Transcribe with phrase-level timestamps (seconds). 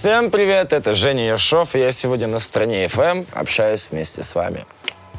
[0.00, 4.64] Всем привет, это Женя Ершов, и я сегодня на стране FM общаюсь вместе с вами.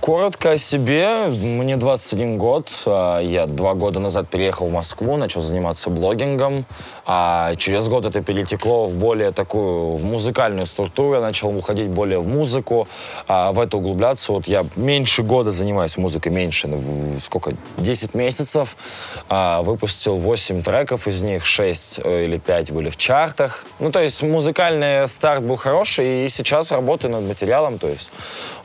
[0.01, 1.27] Коротко о себе.
[1.27, 2.67] Мне 21 год.
[2.87, 6.65] А, я два года назад переехал в Москву, начал заниматься блогингом.
[7.05, 11.13] А через год это перетекло в более такую, в музыкальную структуру.
[11.13, 12.87] Я начал уходить более в музыку,
[13.27, 14.31] а в это углубляться.
[14.31, 16.81] Вот я меньше года занимаюсь музыкой, меньше, ну,
[17.23, 18.77] сколько, 10 месяцев.
[19.29, 23.65] А, выпустил 8 треков, из них 6 э, или 5 были в чартах.
[23.77, 28.09] Ну, то есть музыкальный старт был хороший, и сейчас работаю над материалом, то есть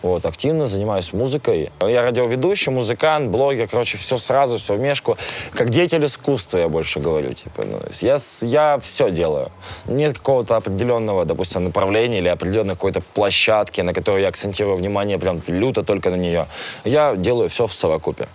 [0.01, 1.71] вот, активно занимаюсь музыкой музыкой.
[1.81, 5.17] Я радиоведущий, музыкант, блогер, короче, все сразу, все в мешку.
[5.53, 7.35] Как деятель искусства, я больше говорю.
[7.35, 9.51] Типа, ну, я, я все делаю.
[9.87, 15.43] Нет какого-то определенного, допустим, направления или определенной какой-то площадки, на которую я акцентирую внимание прям
[15.49, 16.47] люто только на нее.
[16.85, 18.29] Я делаю все в совокупе.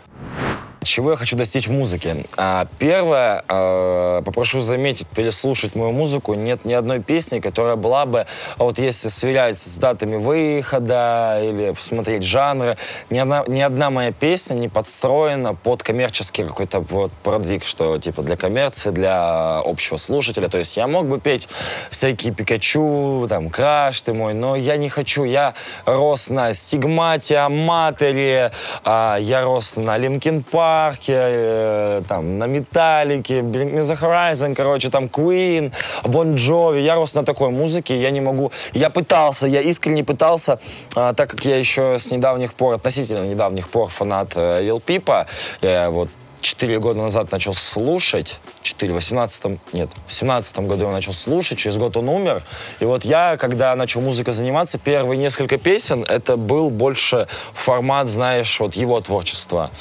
[0.83, 2.25] Чего я хочу достичь в музыке?
[2.37, 6.33] А, первое, а, попрошу заметить, переслушать мою музыку.
[6.33, 8.25] Нет ни одной песни, которая была бы,
[8.57, 12.77] а вот если сверять с датами выхода или посмотреть жанры,
[13.11, 18.23] ни одна, ни одна моя песня не подстроена под коммерческий какой-то вот продвиг, что типа
[18.23, 20.49] для коммерции, для общего слушателя.
[20.49, 21.47] То есть я мог бы петь
[21.91, 25.25] всякие Пикачу, там, Краш ты мой, но я не хочу.
[25.25, 25.53] Я
[25.85, 28.51] рос на Стигмате, Amatory,
[28.83, 35.71] я рос на Linkin Park, Парке, э, там, на Металлике, Bring Horizon, короче, там, Queen,
[36.03, 36.81] Bon Jovi.
[36.81, 38.51] Я рос на такой музыке, я не могу...
[38.73, 40.59] Я пытался, я искренне пытался,
[40.95, 45.25] э, так как я еще с недавних пор, относительно недавних пор фанат э, Lil Peep,
[45.61, 46.09] я вот
[46.41, 51.59] 4 года назад начал слушать, 4, в 18 нет, в 17 году я начал слушать,
[51.59, 52.43] через год он умер.
[52.79, 58.59] И вот я, когда начал музыкой заниматься, первые несколько песен, это был больше формат, знаешь,
[58.59, 59.71] вот его творчества.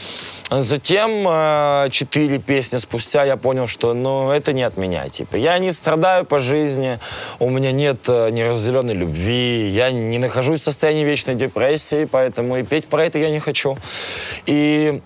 [0.50, 5.36] Затем, э, четыре песни спустя, я понял, что, ну, это не от меня, типа.
[5.36, 6.98] Я не страдаю по жизни,
[7.38, 12.64] у меня нет э, неразделенной любви, я не нахожусь в состоянии вечной депрессии, поэтому и
[12.64, 13.78] петь про это я не хочу.
[14.46, 15.00] И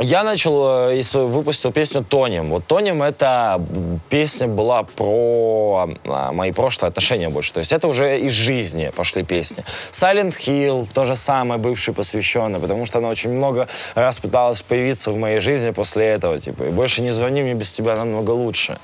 [0.00, 2.50] я начал, э, выпустил песню «Тонем».
[2.50, 3.60] Вот «Тонем»— это
[4.08, 7.52] песня была про а, мои прошлые отношения больше.
[7.52, 9.64] То есть это уже из жизни пошли песни.
[9.92, 15.10] «Silent Hill»— то же самое, бывший посвященный, потому что она очень много раз пыталась появиться
[15.10, 16.38] в моей жизни после этого.
[16.38, 18.78] Типа, и больше не звони мне без тебя намного лучше.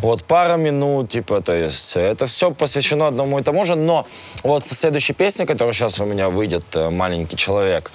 [0.00, 4.06] Вот пара минут, типа, то есть это все посвящено одному и тому же, но
[4.42, 7.90] вот следующая песня, которая сейчас у меня выйдет, э, «Маленький человек»,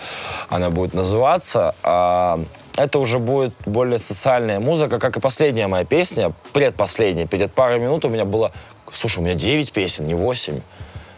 [0.50, 2.40] она будет называться, а,
[2.78, 7.26] это уже будет более социальная музыка, как и последняя моя песня, предпоследняя.
[7.26, 8.52] Перед парой минут у меня было,
[8.92, 10.62] слушай, у меня 9 песен, не 8.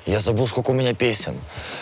[0.05, 1.35] Я забыл, сколько у меня песен.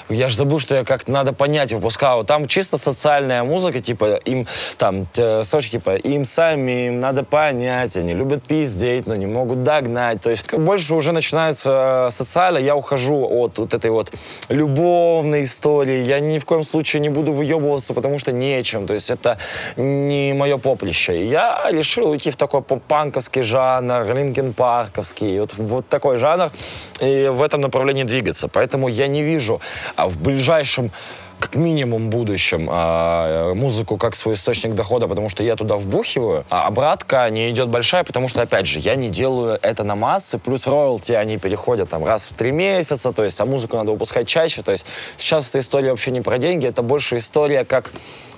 [0.09, 2.23] Я же забыл, что я как-то надо понять выпускал.
[2.23, 4.47] Там чисто социальная музыка, типа, им
[4.77, 5.07] там,
[5.43, 10.21] строчки, типа, им самим надо понять, они любят пиздеть, но не могут догнать.
[10.21, 14.11] То есть больше уже начинается э, социально, я ухожу от вот этой вот
[14.49, 16.03] любовной истории.
[16.03, 18.87] Я ни в коем случае не буду выебываться, потому что нечем.
[18.87, 19.37] То есть это
[19.75, 21.27] не мое поприще.
[21.27, 26.51] Я решил уйти в такой поп-панковский жанр, линкен парковский, вот, вот такой жанр.
[26.99, 28.47] И в этом направлении двигаться.
[28.47, 29.61] Поэтому я не вижу
[29.95, 30.91] а в ближайшем
[31.39, 36.67] как минимум будущем а, музыку как свой источник дохода, потому что я туда вбухиваю, а
[36.67, 40.67] обратка не идет большая, потому что, опять же, я не делаю это на массы, плюс
[40.67, 44.61] роялти, они переходят там раз в три месяца, то есть, а музыку надо выпускать чаще,
[44.63, 44.85] то есть
[45.17, 47.91] сейчас эта история вообще не про деньги, это больше история как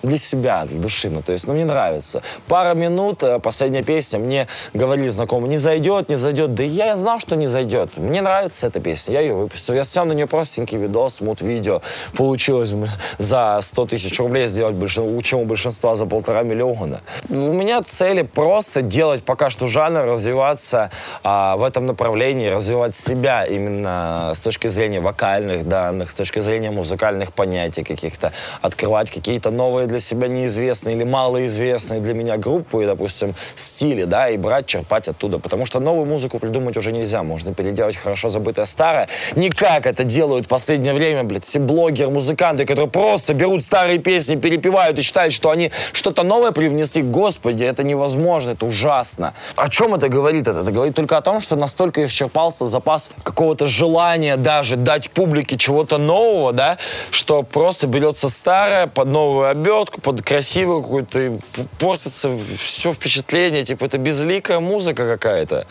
[0.04, 1.10] для себя, для души.
[1.10, 2.22] Ну, то есть, ну, мне нравится.
[2.48, 6.54] Пара минут, э, последняя песня, мне говорили знакомые, не зайдет, не зайдет.
[6.54, 7.98] Да я знал, что не зайдет.
[7.98, 9.74] Мне нравится эта песня, я ее выпустил.
[9.74, 11.82] Я снял на нее простенький видос, мут-видео.
[12.14, 12.72] Получилось
[13.18, 17.02] за 100 тысяч рублей сделать, большинство, чем у большинства за полтора миллиона.
[17.30, 20.92] У меня цели просто делать пока что жанр, развиваться
[21.24, 26.72] а, в этом направлении, развивать себя именно с точки зрения вокальных данных, с точки зрения
[26.72, 33.36] музыкальных понятий каких-то, открывать какие-то новые для себя неизвестные или малоизвестные для меня группы, допустим,
[33.56, 35.40] стили, да, и брать, черпать оттуда.
[35.40, 37.24] Потому что новую музыку придумать уже нельзя.
[37.24, 39.08] Можно переделать хорошо забытое старое.
[39.36, 44.00] Не как это делают в последнее время, блядь, все блогеры, музыканты, которые просто берут старые
[44.00, 47.02] песни, перепевают и считают, что они что-то новое привнесли.
[47.02, 49.34] Господи, это невозможно, это ужасно.
[49.56, 50.48] О чем это говорит?
[50.48, 55.58] Это, это говорит только о том, что настолько исчерпался запас какого-то желания даже дать публике
[55.58, 56.78] чего-то нового, да,
[57.12, 61.40] что просто берется старое под новую обертку, под красивую какую-то,
[61.80, 65.68] портится все впечатление, типа это безликая музыка какая-то.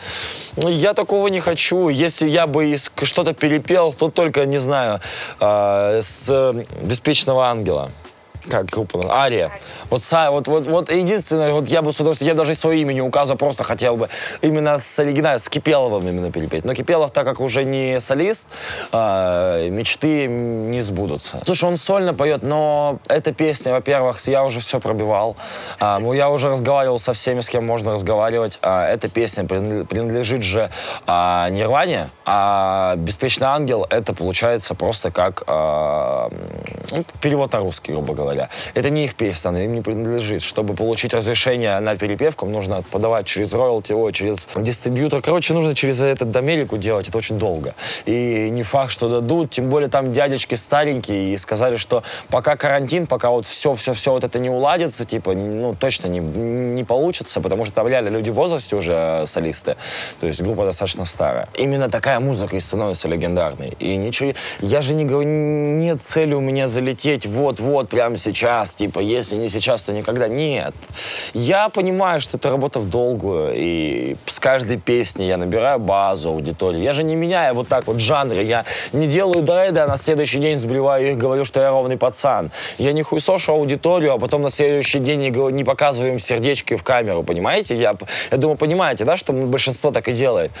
[0.55, 1.89] Ну, я такого не хочу.
[1.89, 4.99] Если я бы что-то перепел, то только, не знаю,
[5.39, 6.29] э, с
[6.99, 7.93] «Беспечного ангела».
[8.47, 8.99] Как группа?
[9.11, 9.51] Ария.
[9.89, 13.01] Вот, вот, вот, вот единственное, вот я бы с удовольствием, я даже свое имя не
[13.01, 14.09] указывал, просто хотел бы
[14.41, 16.65] именно с оригинальным, с Кипеловым именно перепеть.
[16.65, 18.47] Но Кипелов, так как уже не солист,
[18.91, 21.41] э, мечты не сбудутся.
[21.45, 25.35] Слушай, он сольно поет, но эта песня, во-первых, я уже все пробивал.
[25.79, 28.59] Э, я уже разговаривал со всеми, с кем можно разговаривать.
[28.61, 30.69] Э, эта песня принадлежит же
[31.07, 38.28] Нирване, а «Беспечный ангел»— это получается просто как ну, перевод на русский, грубо говоря.
[38.73, 40.41] Это не их песня, она им не принадлежит.
[40.41, 45.21] Чтобы получить разрешение на перепевку, нужно подавать через роялти, через дистрибьютор.
[45.21, 47.73] Короче, нужно через этот Америку делать, это очень долго.
[48.05, 53.07] И не факт, что дадут, тем более там дядечки старенькие и сказали, что пока карантин,
[53.07, 57.73] пока вот все-все-все вот это не уладится, типа, ну, точно не, не получится, потому что
[57.73, 59.77] там реально люди в возрасте уже э, солисты,
[60.19, 61.47] то есть группа достаточно старая.
[61.55, 63.75] Именно такая музыка и становится легендарной.
[63.79, 68.99] И ничего, я же не говорю, нет цели у меня залететь вот-вот прямо сейчас, типа,
[68.99, 70.27] если не сейчас, то никогда.
[70.27, 70.75] Нет.
[71.33, 76.79] Я понимаю, что это работа в долгую, и с каждой песни я набираю базу аудитории.
[76.79, 78.43] Я же не меняю вот так вот жанры.
[78.43, 82.51] Я не делаю дреды, а на следующий день сбриваю их, говорю, что я ровный пацан.
[82.77, 87.23] Я не хуесошу аудиторию, а потом на следующий день не, не показываю сердечки в камеру,
[87.23, 87.75] понимаете?
[87.75, 87.95] Я,
[88.31, 90.51] я думаю, понимаете, да, что большинство так и делает.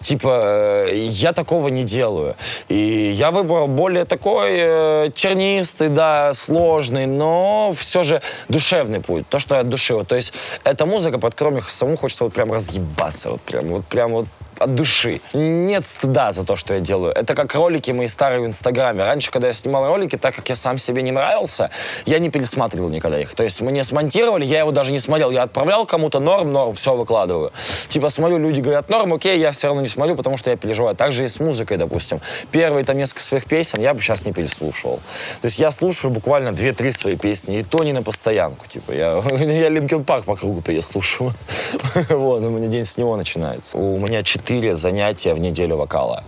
[0.00, 2.36] Типа, э, я такого не делаю.
[2.68, 9.28] И я выбрал более такой э, чернистый, да, сложный, но все же душевный путь.
[9.28, 9.94] То, что от души.
[9.94, 10.32] Вот, то есть
[10.64, 13.30] эта музыка, под которой самому хочется вот прям разъебаться.
[13.30, 14.26] Вот прям, вот прям вот
[14.60, 15.20] от души.
[15.32, 17.12] Нет стыда за то, что я делаю.
[17.12, 19.04] Это как ролики мои старые в Инстаграме.
[19.04, 21.70] Раньше, когда я снимал ролики, так как я сам себе не нравился,
[22.04, 23.34] я не пересматривал никогда их.
[23.34, 25.30] То есть мне смонтировали, я его даже не смотрел.
[25.30, 27.52] Я отправлял кому-то норм, норм, все выкладываю.
[27.88, 30.94] Типа смотрю, люди говорят норм, окей, я все равно не смотрю, потому что я переживаю.
[30.94, 32.20] Так же и с музыкой, допустим.
[32.50, 35.00] Первые там несколько своих песен я бы сейчас не переслушивал.
[35.40, 38.66] То есть я слушаю буквально 2-3 свои песни, и то не на постоянку.
[38.68, 41.32] Типа я, я Линкен Парк по кругу переслушиваю.
[42.10, 43.78] вот, у меня день с него начинается.
[43.78, 46.24] У меня 4 четыре занятия в неделю вокала.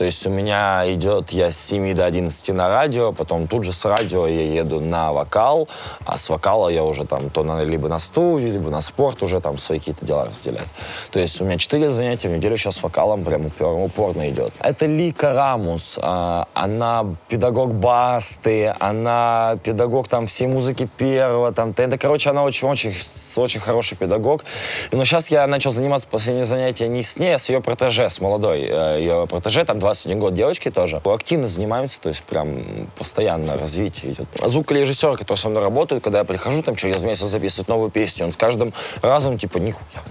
[0.00, 3.74] То есть у меня идет, я с 7 до 11 на радио, потом тут же
[3.74, 5.68] с радио я еду на вокал,
[6.06, 9.42] а с вокала я уже там то на, либо на студию, либо на спорт уже
[9.42, 10.68] там свои какие-то дела разделять.
[11.10, 14.54] То есть у меня 4 занятия в неделю сейчас с вокалом прям упор, упорно идет.
[14.60, 21.98] Это Лика Рамус, а, она педагог Басты, она педагог там всей музыки первого, там, это,
[21.98, 22.94] короче, она очень-очень
[23.36, 24.46] очень хороший педагог.
[24.92, 28.18] Но сейчас я начал заниматься последнее занятие не с ней, а с ее протеже, с
[28.22, 31.00] молодой э, ее протеже, там 21 год девочки тоже.
[31.04, 34.28] Активно занимаемся, то есть прям постоянно развитие идет.
[34.44, 38.32] Звукорежиссер, который со мной работает, когда я прихожу, там через месяц записывать новую песню, он
[38.32, 38.72] с каждым
[39.02, 40.02] разом, типа, нихуя,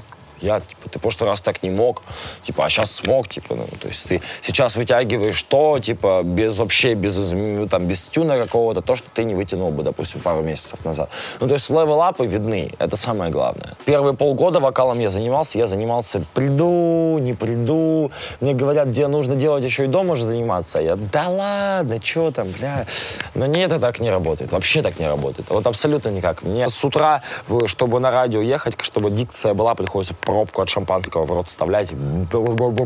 [0.41, 2.03] я, типа, ты в прошлый раз так не мог,
[2.41, 6.93] типа, а сейчас смог, типа, ну, то есть ты сейчас вытягиваешь то, типа, без вообще,
[6.93, 7.33] без,
[7.69, 11.09] там, без тюна какого-то, то, что ты не вытянул бы, допустим, пару месяцев назад.
[11.39, 13.75] Ну, то есть левелапы видны, это самое главное.
[13.85, 19.63] Первые полгода вокалом я занимался, я занимался, приду, не приду, мне говорят, где нужно делать
[19.63, 22.85] еще и дома же заниматься, я, да ладно, что там, бля.
[23.35, 26.43] Но нет, это так не работает, вообще так не работает, вот абсолютно никак.
[26.43, 27.21] Мне с утра,
[27.65, 31.89] чтобы на радио ехать, чтобы дикция была, приходится пробку от шампанского в рот вставлять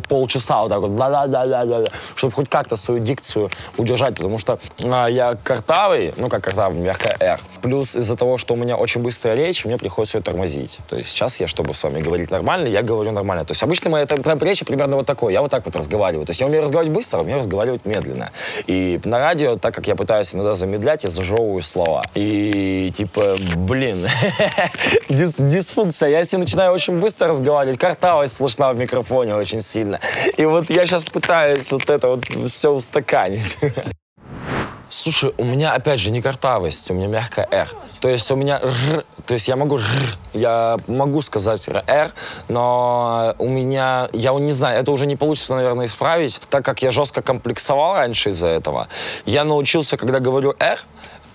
[0.07, 1.83] полчаса вот так вот, да да да да
[2.15, 7.17] чтобы хоть как-то свою дикцию удержать, потому что а, я картавый, ну как картавый, мягкая
[7.19, 7.39] R.
[7.61, 10.79] Плюс из-за того, что у меня очень быстрая речь, мне приходится ее тормозить.
[10.89, 13.43] То есть сейчас я, чтобы с вами говорить нормально, я говорю нормально.
[13.43, 15.33] То есть обычно моя речь примерно вот такой.
[15.33, 16.25] Я вот так вот разговариваю.
[16.25, 18.31] То есть я умею разговаривать быстро, умею разговаривать медленно.
[18.67, 22.03] И на радио, так как я пытаюсь иногда замедлять, я зажевываю слова.
[22.15, 24.07] И типа, блин,
[25.09, 26.09] дис дисфункция.
[26.09, 29.99] Я если начинаю очень быстро разговаривать, картавость слышна в микрофоне очень сильно.
[30.37, 33.57] И вот я сейчас пытаюсь вот это вот все устаканить.
[34.89, 37.67] Слушай, у меня, опять же, не картавость, у меня мягкая «р».
[37.99, 42.11] То есть у меня «р», то есть я могу «р», я могу сказать «р»,
[42.47, 46.91] но у меня, я не знаю, это уже не получится, наверное, исправить, так как я
[46.91, 48.87] жестко комплексовал раньше из-за этого.
[49.25, 50.79] Я научился, когда говорю «р»,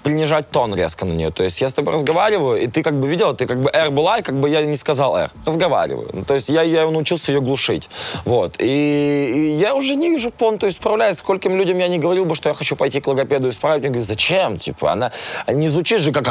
[0.09, 1.31] принижать тон резко на нее.
[1.31, 3.91] То есть я с тобой разговариваю, и ты как бы видела, ты как бы R
[3.91, 5.31] была, и как бы я не сказал R.
[5.45, 6.09] Разговариваю.
[6.15, 7.91] Ну, то есть я, я научился ее глушить.
[8.25, 8.55] Вот.
[8.59, 11.19] И, и я уже не вижу пон, то есть справляюсь.
[11.19, 13.83] Скольким людям я не говорил бы, что я хочу пойти к логопеду исправить.
[13.83, 14.57] Мне говорят, зачем?
[14.57, 15.13] Типа, она
[15.47, 16.27] не звучит же как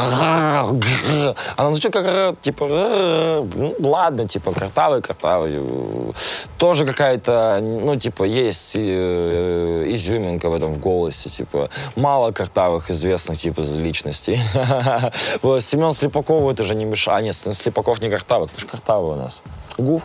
[1.55, 2.67] она звучит как типа,
[3.55, 5.59] ну, ладно, типа, картавый, картавый.
[6.57, 13.37] Тоже какая-то, ну, типа, есть э, изюминка в этом в голосе, типа, мало картавых известных,
[13.37, 14.39] типа, личностей.
[15.61, 17.19] Семен Слепаков, это же не мешает.
[17.19, 19.41] А, нет, Слепаков не картавый, это же картавый у нас.
[19.77, 20.03] Гуф.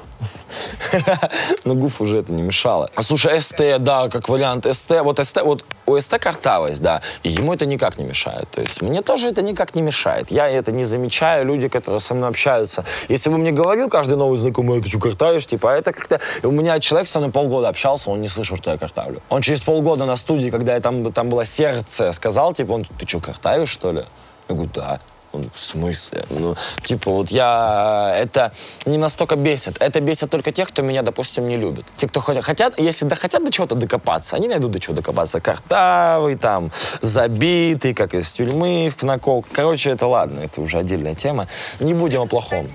[1.64, 2.91] Но Гуф уже это не мешало.
[2.95, 4.91] А слушай, СТ, да, как вариант СТ.
[5.02, 8.49] Вот СТ, вот у СТ картавость, да, и ему это никак не мешает.
[8.50, 10.31] То есть мне тоже это никак не мешает.
[10.31, 12.85] Я это не замечаю, люди, которые со мной общаются.
[13.09, 15.47] Если бы мне говорил каждый новый знакомый, «А ты что, картавишь?
[15.47, 16.21] Типа, а это как-то...
[16.43, 19.23] У меня человек со мной полгода общался, он не слышал, что я картавлю.
[19.31, 23.07] Он через полгода на студии, когда я там, там было сердце, сказал, типа, он, ты
[23.07, 24.05] что, картавишь, что ли?
[24.49, 25.00] Я говорю, да.
[25.33, 26.25] Он, в смысле?
[26.31, 28.15] Ну, типа, вот я...
[28.19, 28.53] Это
[28.87, 29.77] не настолько бесит.
[29.81, 31.87] Это бесит только тех, кто меня, допустим, не любит.
[31.97, 35.41] Те, кто хотят, если да, хотят до чего-то докопаться, они найдут до чего докопаться.
[35.41, 36.71] Картавый, там,
[37.01, 39.45] забитый, как из тюрьмы, в накол.
[39.53, 41.49] Короче, это ладно, это уже отдельная тема.
[41.81, 42.69] Не будем о плохом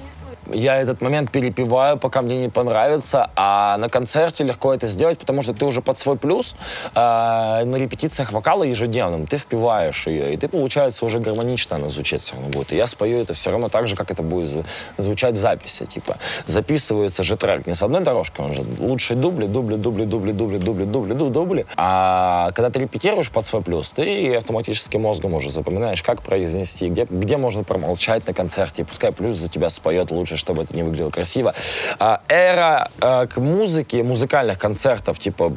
[0.53, 5.41] я этот момент перепиваю, пока мне не понравится, а на концерте легко это сделать, потому
[5.41, 6.55] что ты уже под свой плюс
[6.95, 12.21] э, на репетициях вокала ежедневным, ты впиваешь ее, и ты, получается, уже гармонично она звучит
[12.21, 12.73] все равно будет.
[12.73, 14.65] И я спою это все равно так же, как это будет
[14.97, 19.45] звучать в записи, типа, записывается же трек не с одной дорожкой, он же лучший дубли,
[19.45, 23.91] дубли, дубли, дубли, дубли, дубли, дубли, дубли, дубли, а когда ты репетируешь под свой плюс,
[23.91, 29.11] ты автоматически мозгом уже запоминаешь, как произнести, где, где можно промолчать на концерте, и пускай
[29.11, 31.53] плюс за тебя споет лучше, чтобы это не выглядело красиво.
[31.99, 35.53] А, эра а, к музыке, музыкальных концертов, типа,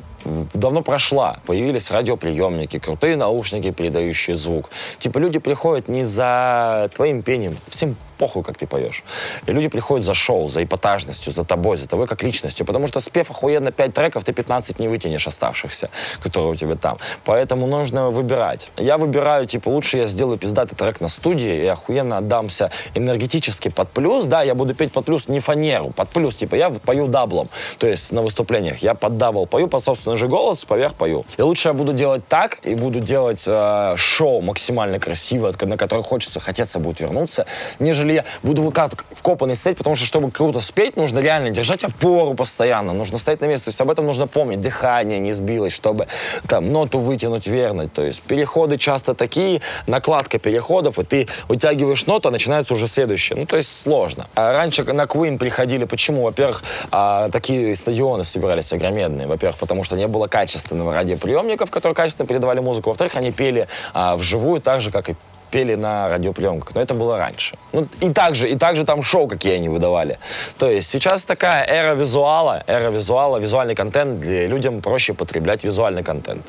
[0.55, 1.39] давно прошла.
[1.47, 4.71] Появились радиоприемники, крутые наушники, передающие звук.
[4.99, 9.03] Типа, люди приходят не за твоим пением, всем похуй, как ты поешь.
[9.47, 12.67] И люди приходят за шоу, за эпатажностью, за тобой, за тобой как личностью.
[12.67, 15.89] Потому что спев охуенно 5 треков, ты 15 не вытянешь оставшихся,
[16.23, 16.99] которые у тебя там.
[17.25, 18.71] Поэтому нужно выбирать.
[18.77, 23.89] Я выбираю, типа, лучше я сделаю пиздатый трек на студии и охуенно отдамся энергетически под
[23.89, 24.27] плюс.
[24.27, 26.37] Да, я буду петь под плюс не фанеру, под плюс.
[26.37, 27.49] Типа, я пою даблом.
[27.79, 28.79] То есть на выступлениях.
[28.79, 31.25] Я под double пою, по собственному же голос, поверх пою.
[31.37, 36.03] И лучше я буду делать так, и буду делать э, шоу максимально красиво, на которое
[36.03, 37.47] хочется, хотеться будет вернуться,
[37.79, 42.35] нежели я буду как вкопанный стоять, потому что, чтобы круто спеть, нужно реально держать опору
[42.35, 43.67] постоянно, нужно стоять на месте.
[43.67, 44.61] То есть об этом нужно помнить.
[44.61, 46.07] Дыхание не сбилось, чтобы
[46.49, 47.89] там ноту вытянуть верно.
[47.89, 53.39] То есть переходы часто такие, накладка переходов, и ты вытягиваешь ноту, а начинается уже следующее.
[53.39, 54.29] Ну, то есть сложно.
[54.35, 56.23] А раньше на Queen приходили, почему?
[56.23, 59.27] Во-первых, а, такие стадионы собирались огроменные.
[59.27, 62.91] Во-первых, потому что не было качественного радиоприемников, которые качественно передавали музыку.
[62.91, 65.15] Во-вторых, они пели а, вживую так же, как и
[65.51, 67.57] пели на радиопленках, но это было раньше.
[67.73, 70.19] Ну, и также, и также там шоу какие они выдавали.
[70.59, 76.05] То есть сейчас такая эра визуала, эра визуала, визуальный контент, где людям проще потреблять визуальный
[76.05, 76.43] контент.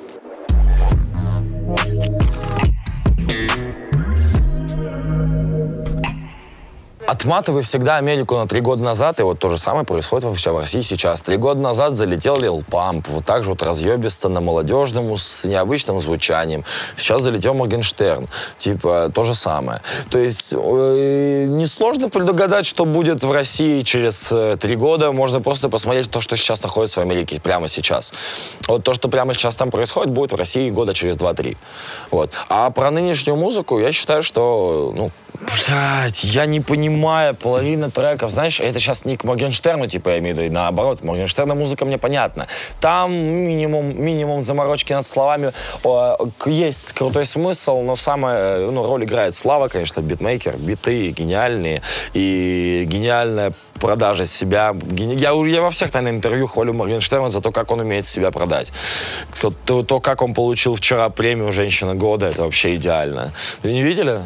[7.11, 10.57] Отматывай всегда Америку на три года назад, и вот то же самое происходит вообще в
[10.57, 11.19] России сейчас.
[11.19, 15.99] Три года назад залетел Лил Памп, вот так же вот разъебисто на молодежному с необычным
[15.99, 16.63] звучанием.
[16.95, 19.81] Сейчас залетел Моргенштерн, типа то же самое.
[20.09, 25.11] То есть э, несложно предугадать, что будет в России через э, три года.
[25.11, 28.13] Можно просто посмотреть то, что сейчас находится в Америке прямо сейчас.
[28.69, 31.57] Вот то, что прямо сейчас там происходит, будет в России года через два-три.
[32.09, 32.31] Вот.
[32.47, 38.29] А про нынешнюю музыку я считаю, что, ну, блядь, я не понимаю, понимаю, половина треков,
[38.29, 41.97] знаешь, это сейчас не к Моргенштерну, типа, я имею в виду, наоборот, Моргенштерна музыка мне
[41.97, 42.47] понятна.
[42.79, 45.51] Там минимум, минимум заморочки над словами,
[46.45, 51.81] есть крутой смысл, но самое, ну, роль играет Слава, конечно, битмейкер, биты гениальные,
[52.13, 54.75] и гениальная продажа себя.
[54.95, 58.71] Я, я во всех, наверное, интервью хвалю Моргенштерна за то, как он умеет себя продать.
[59.65, 63.33] То, то как он получил вчера премию «Женщина года», это вообще идеально.
[63.63, 64.21] Вы не видели?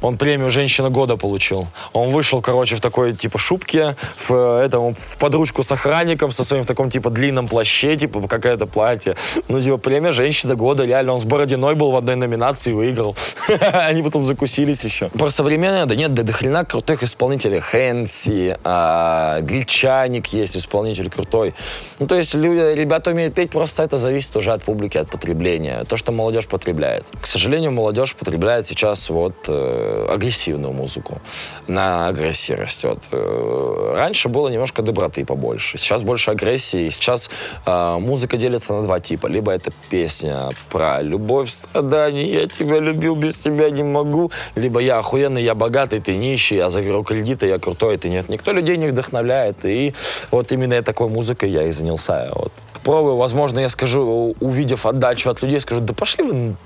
[0.00, 1.66] Он премию «Женщина года» получил.
[1.92, 6.62] Он вышел, короче, в такой, типа, шубке, в, этом, в подручку с охранником, со своим
[6.62, 9.16] в таком, типа, длинном плаще, типа, какое-то платье.
[9.48, 11.14] Ну, типа, премия «Женщина года», реально.
[11.14, 13.16] Он с Бородиной был в одной номинации и выиграл.
[13.72, 15.08] Они потом закусились еще.
[15.08, 17.60] Про современное, да нет, да до хрена крутых исполнителей.
[17.60, 21.54] Хэнси, а, Гречаник есть исполнитель крутой.
[21.98, 25.84] Ну, то есть, люди, ребята умеют петь, просто это зависит уже от публики, от потребления.
[25.84, 27.04] То, что молодежь потребляет.
[27.20, 31.20] К сожалению, молодежь потребляет сейчас вот э, агрессивную музыку.
[31.66, 32.98] На агрессии растет.
[33.12, 35.78] Э, раньше было немножко доброты побольше.
[35.78, 36.88] Сейчас больше агрессии.
[36.88, 37.30] Сейчас
[37.66, 39.26] э, музыка делится на два типа.
[39.26, 44.30] Либо это песня про любовь, страдания, я тебя любил, без тебя не могу.
[44.54, 48.28] Либо я охуенный, я богатый, ты нищий, я заберу кредиты, я крутой, ты нет.
[48.28, 49.64] Никто людей не вдохновляет.
[49.64, 49.94] И
[50.30, 52.30] вот именно такой музыкой я и занялся.
[52.34, 52.52] Вот.
[52.84, 56.56] Пробую, возможно, я скажу, увидев отдачу от людей, скажу, да пошли вы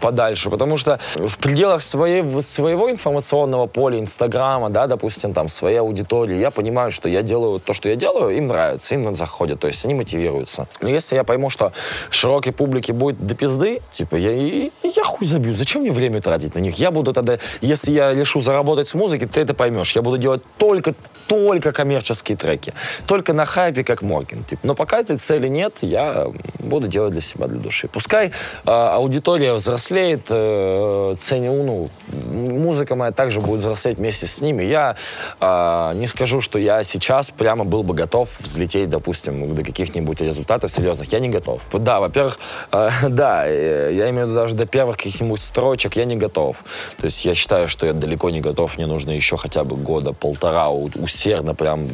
[0.00, 6.38] подальше, потому что в пределах своей, своего информационного поля, Инстаграма, да, допустим, там, своей аудитории,
[6.38, 9.84] я понимаю, что я делаю то, что я делаю, им нравится, им заходит, то есть
[9.84, 10.68] они мотивируются.
[10.80, 11.72] Но если я пойму, что
[12.10, 16.60] широкой публике будет до пизды, типа, я, я хуй забью, зачем мне время тратить на
[16.60, 16.78] них?
[16.78, 20.42] Я буду тогда, если я решу заработать с музыки, ты это поймешь, я буду делать
[20.58, 20.94] только,
[21.26, 22.72] только коммерческие треки,
[23.06, 24.66] только на хайпе, как Моркин, типа.
[24.66, 27.88] Но пока этой цели нет, я буду делать для себя, для души.
[27.88, 29.52] Пускай э, аудитория
[29.86, 34.64] взрослеет, э, цене, ну, музыка моя также будет взрослеть вместе с ними.
[34.64, 34.96] Я
[35.40, 40.72] э, не скажу, что я сейчас прямо был бы готов взлететь, допустим, до каких-нибудь результатов
[40.72, 41.12] серьезных.
[41.12, 41.62] Я не готов.
[41.72, 42.38] Да, во-первых,
[42.72, 46.64] э, да, э, я имею в виду даже до первых каких-нибудь строчек я не готов.
[46.98, 48.76] То есть я считаю, что я далеко не готов.
[48.78, 51.88] Мне нужно еще хотя бы года, полтора усердно прям,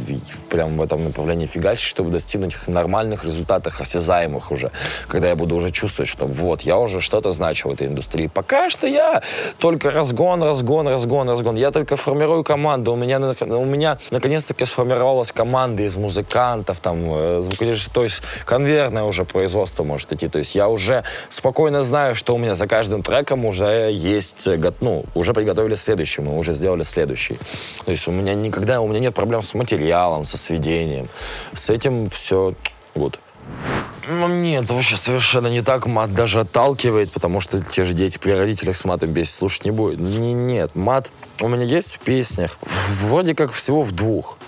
[0.49, 4.71] прям в этом направлении фигачить, чтобы достигнуть нормальных результатов, осязаемых уже.
[5.09, 8.27] Когда я буду уже чувствовать, что вот, я уже что-то значу в этой индустрии.
[8.27, 9.23] Пока что я
[9.59, 11.57] только разгон, разгон, разгон, разгон.
[11.57, 12.93] Я только формирую команду.
[12.93, 17.93] У меня, у меня наконец-таки сформировалась команда из музыкантов, там, э, звукорежиссеров.
[17.93, 20.29] То есть конвейерное уже производство может идти.
[20.29, 24.73] То есть я уже спокойно знаю, что у меня за каждым треком уже есть, э,
[24.81, 27.39] ну, уже приготовили следующий, мы уже сделали следующий.
[27.85, 31.09] То есть у меня никогда, у меня нет проблем с материалом, со сведением.
[31.53, 32.55] С этим все
[32.95, 33.19] вот.
[34.09, 35.87] Ну, нет, вообще совершенно не так.
[35.87, 39.71] Мат даже отталкивает, потому что те же дети при родителях с матом бесить слушать не
[39.71, 40.01] будет.
[40.01, 42.59] Не, нет, мат у меня есть в песнях.
[43.03, 44.39] Вроде как всего в двух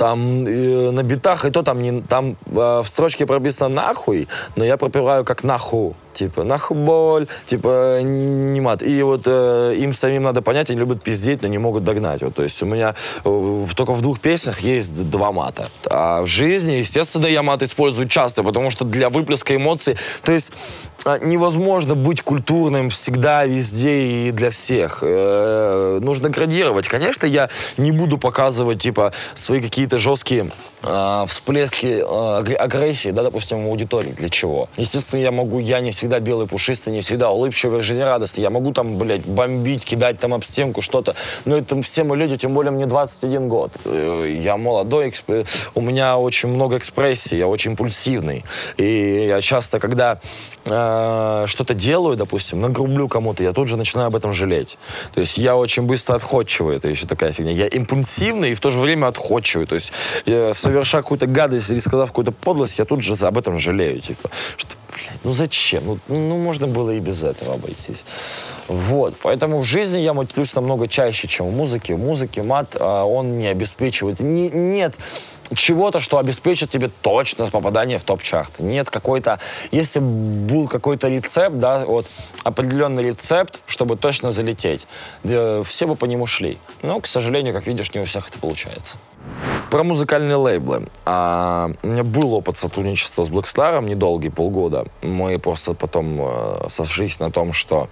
[0.00, 4.64] там э, на битах, и то там, не, там э, в строчке прописано нахуй, но
[4.64, 5.94] я пропиваю как наху.
[6.14, 8.82] Типа, нахуй боль, типа, не мат.
[8.82, 12.22] И вот э, им самим надо понять, они любят пиздеть, но не могут догнать.
[12.22, 15.68] Вот, то есть у меня э, только в двух песнях есть два мата.
[15.84, 20.52] А в жизни, естественно, я мат использую часто, потому что для выплеска эмоций, то есть
[21.22, 24.98] невозможно быть культурным всегда, везде и для всех.
[25.02, 26.88] Э, нужно градировать.
[26.88, 30.50] Конечно, я не буду показывать, типа, свои какие-то жесткие
[30.82, 34.10] э, всплески э, агрессии, да, допустим, в аудитории.
[34.10, 34.68] Для чего?
[34.76, 38.42] Естественно, я могу, я не всегда белый, пушистый, не всегда улыбчивый, жизнерадостный.
[38.42, 41.14] Я могу там, блядь, бомбить, кидать там об стенку что-то.
[41.44, 43.72] Но это все мы люди, тем более мне 21 год.
[43.84, 45.12] Э, я молодой,
[45.74, 48.44] у меня очень много экспрессии, я очень импульсивный.
[48.76, 50.20] И я часто, когда
[50.66, 54.78] э, что-то делаю, допустим, нагрублю кому-то, я тут же начинаю об этом жалеть.
[55.14, 57.52] То есть я очень быстро отходчивый, это еще такая фигня.
[57.52, 59.66] Я импульсивный и в то же время отходчивый.
[59.66, 59.92] То есть
[60.26, 64.00] я, совершая какую-то гадость или сказав какую-то подлость, я тут же об этом жалею.
[64.00, 65.84] Типа, что, блядь, ну зачем?
[65.84, 68.04] Ну, ну, можно было и без этого обойтись.
[68.68, 71.96] Вот, поэтому в жизни я матерюсь намного чаще, чем в музыке.
[71.96, 74.20] В музыке мат, а, он не обеспечивает.
[74.20, 74.94] Не, нет
[75.52, 78.60] чего-то, что обеспечит тебе точность попадания в топ-чарт.
[78.60, 79.40] Нет какой-то...
[79.72, 82.06] Если был какой-то рецепт, да, вот
[82.44, 84.86] определенный рецепт, чтобы точно залететь,
[85.24, 86.58] все бы по нему шли.
[86.82, 88.98] Но, к сожалению, как видишь, не у всех это получается.
[89.70, 90.88] Про музыкальные лейблы.
[91.06, 94.86] А, у меня был опыт сотрудничества с Blackstar, недолгий, полгода.
[95.02, 97.88] Мы просто потом э, сошлись на том, что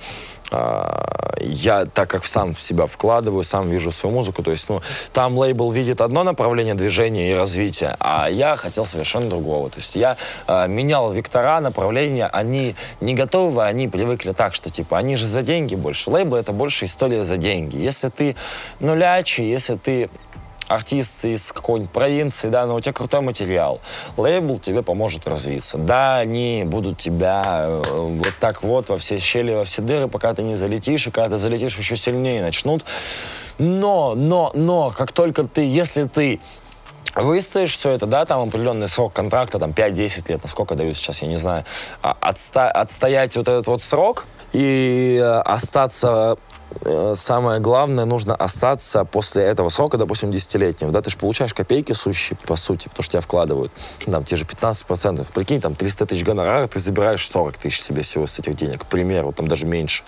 [0.50, 4.80] а, я, так как сам в себя вкладываю, сам вижу свою музыку, то есть, ну,
[5.12, 9.70] там лейбл видит одно направление движения и развития, а я хотел совершенно другого.
[9.70, 14.98] То есть я э, менял вектора, направления, они не готовы, они привыкли так, что, типа,
[14.98, 16.10] они же за деньги больше.
[16.10, 17.76] Лейбл— это больше история за деньги.
[17.76, 18.36] Если ты
[18.80, 20.10] нулячий, если ты
[20.68, 23.80] артист из какой-нибудь провинции, да, но у тебя крутой материал.
[24.16, 25.78] Лейбл тебе поможет развиться.
[25.78, 30.34] Да, они будут тебя э, вот так вот во все щели, во все дыры, пока
[30.34, 32.84] ты не залетишь, и когда ты залетишь, еще сильнее начнут.
[33.58, 36.40] Но, но, но, как только ты, если ты
[37.14, 41.28] выстоишь все это, да, там определенный срок контракта, там 5-10 лет, насколько дают сейчас, я
[41.28, 41.64] не знаю,
[42.02, 46.38] а, отста отстоять вот этот вот срок и э, остаться
[47.14, 52.36] самое главное, нужно остаться после этого срока, допустим, десятилетнего, да, ты же получаешь копейки сущие,
[52.46, 53.72] по сути, потому что тебя вкладывают,
[54.06, 58.26] там, те же 15%, прикинь, там, 300 тысяч гонорара, ты забираешь 40 тысяч себе всего
[58.26, 60.02] с этих денег, к примеру, там, даже меньше.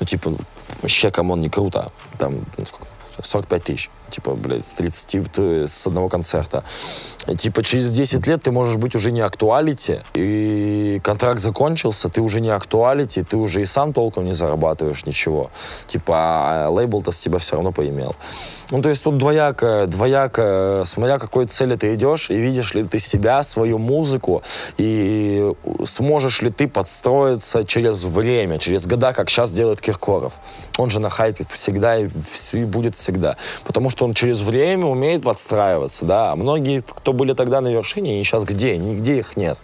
[0.00, 0.34] Ну, типа,
[0.82, 2.86] вообще, come on, не круто, там, ну, сколько,
[3.22, 6.64] 45 тысяч типа, блядь, с 30, то, с одного концерта.
[7.38, 12.40] Типа, через 10 лет ты можешь быть уже не actuality, и контракт закончился, ты уже
[12.40, 15.50] не actuality, ты уже и сам толком не зарабатываешь ничего.
[15.86, 18.14] Типа, а лейбл-то с тебя все равно поимел.
[18.70, 22.98] Ну, то есть тут двояко, двояко, смотря какой цели ты идешь, и видишь ли ты
[22.98, 24.42] себя, свою музыку,
[24.78, 25.52] и
[25.84, 30.34] сможешь ли ты подстроиться через время, через года, как сейчас делает Киркоров.
[30.78, 32.08] Он же на хайпе всегда и,
[32.52, 33.36] и будет всегда.
[33.64, 36.32] Потому что он через время умеет подстраиваться, да.
[36.32, 38.76] А многие, кто были тогда на вершине, они сейчас где?
[38.76, 39.58] Нигде их нет.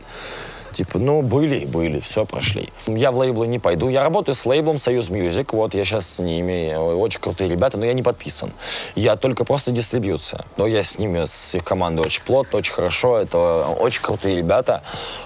[0.73, 2.71] Типа, ну, были, были, все прошли.
[2.87, 3.89] Я в лейблы не пойду.
[3.89, 5.53] Я работаю с лейблом Союз Music.
[5.53, 6.75] Вот я сейчас с ними.
[6.75, 8.53] Очень крутые ребята, но я не подписан.
[8.95, 10.45] Я только просто дистрибьюция.
[10.57, 13.19] Но я с ними, с их командой очень плотно, очень хорошо.
[13.19, 14.83] Это очень крутые ребята.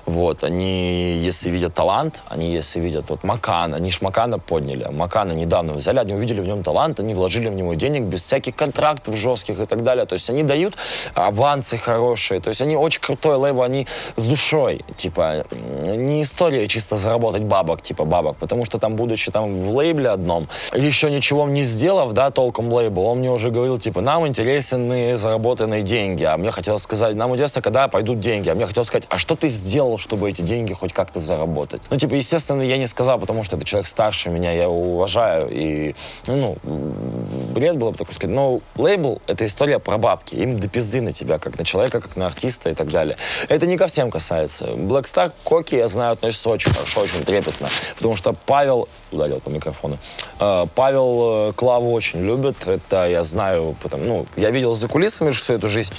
[0.07, 4.87] Вот, они, если видят талант, они, если видят вот Макана, они ж Макана подняли.
[4.90, 8.54] Макана недавно взяли, они увидели в нем талант, они вложили в него денег без всяких
[8.54, 10.07] контрактов жестких и так далее.
[10.07, 10.74] То есть они дают
[11.14, 12.40] авансы хорошие.
[12.40, 14.85] То есть они очень крутой лейбл, они с душой.
[14.96, 20.11] Типа, не история чисто заработать бабок, типа бабок, потому что там, будучи там в лейбле
[20.11, 25.16] одном, еще ничего не сделав, да, толком лейбл, он мне уже говорил, типа, нам интересны
[25.16, 29.07] заработанные деньги, а мне хотелось сказать, нам интересно, когда пойдут деньги, а мне хотелось сказать,
[29.09, 31.83] а что ты сделал, чтобы эти деньги хоть как-то заработать?
[31.90, 35.49] Ну, типа, естественно, я не сказал, потому что это человек старше меня, я его уважаю,
[35.51, 35.94] и,
[36.27, 41.01] ну, бред было бы такое сказать, но лейбл— это история про бабки, им до пизды
[41.01, 43.16] на тебя, как на человека, как на артиста и так далее.
[43.49, 44.66] Это не ко всем касается.
[44.66, 49.48] Black Star, Коки, я знаю, относится очень хорошо, очень трепетно, потому что Павел, ударил по
[49.48, 49.98] микрофону,
[50.40, 55.30] э, Павел э, Клаву очень любит, это я знаю, потому, ну, я видел за кулисами
[55.30, 55.92] всю эту жизнь,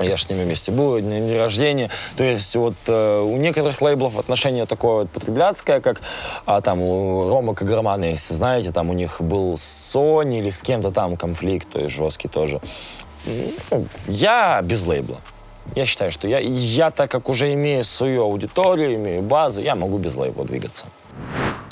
[0.00, 1.90] я же с ними вместе был, день рождения.
[2.16, 6.00] То есть вот э, у некоторых лейблов отношение такое вот потребляцкое, как
[6.46, 10.62] а, там у Рома Каграмана, если знаете, там у них был с Sony или с
[10.62, 12.60] кем-то там конфликт, то есть жесткий тоже.
[13.70, 15.20] Ну, я без лейбла.
[15.74, 19.98] Я считаю, что я, я так как уже имею свою аудиторию, имею базу, я могу
[19.98, 20.86] без лейбла двигаться.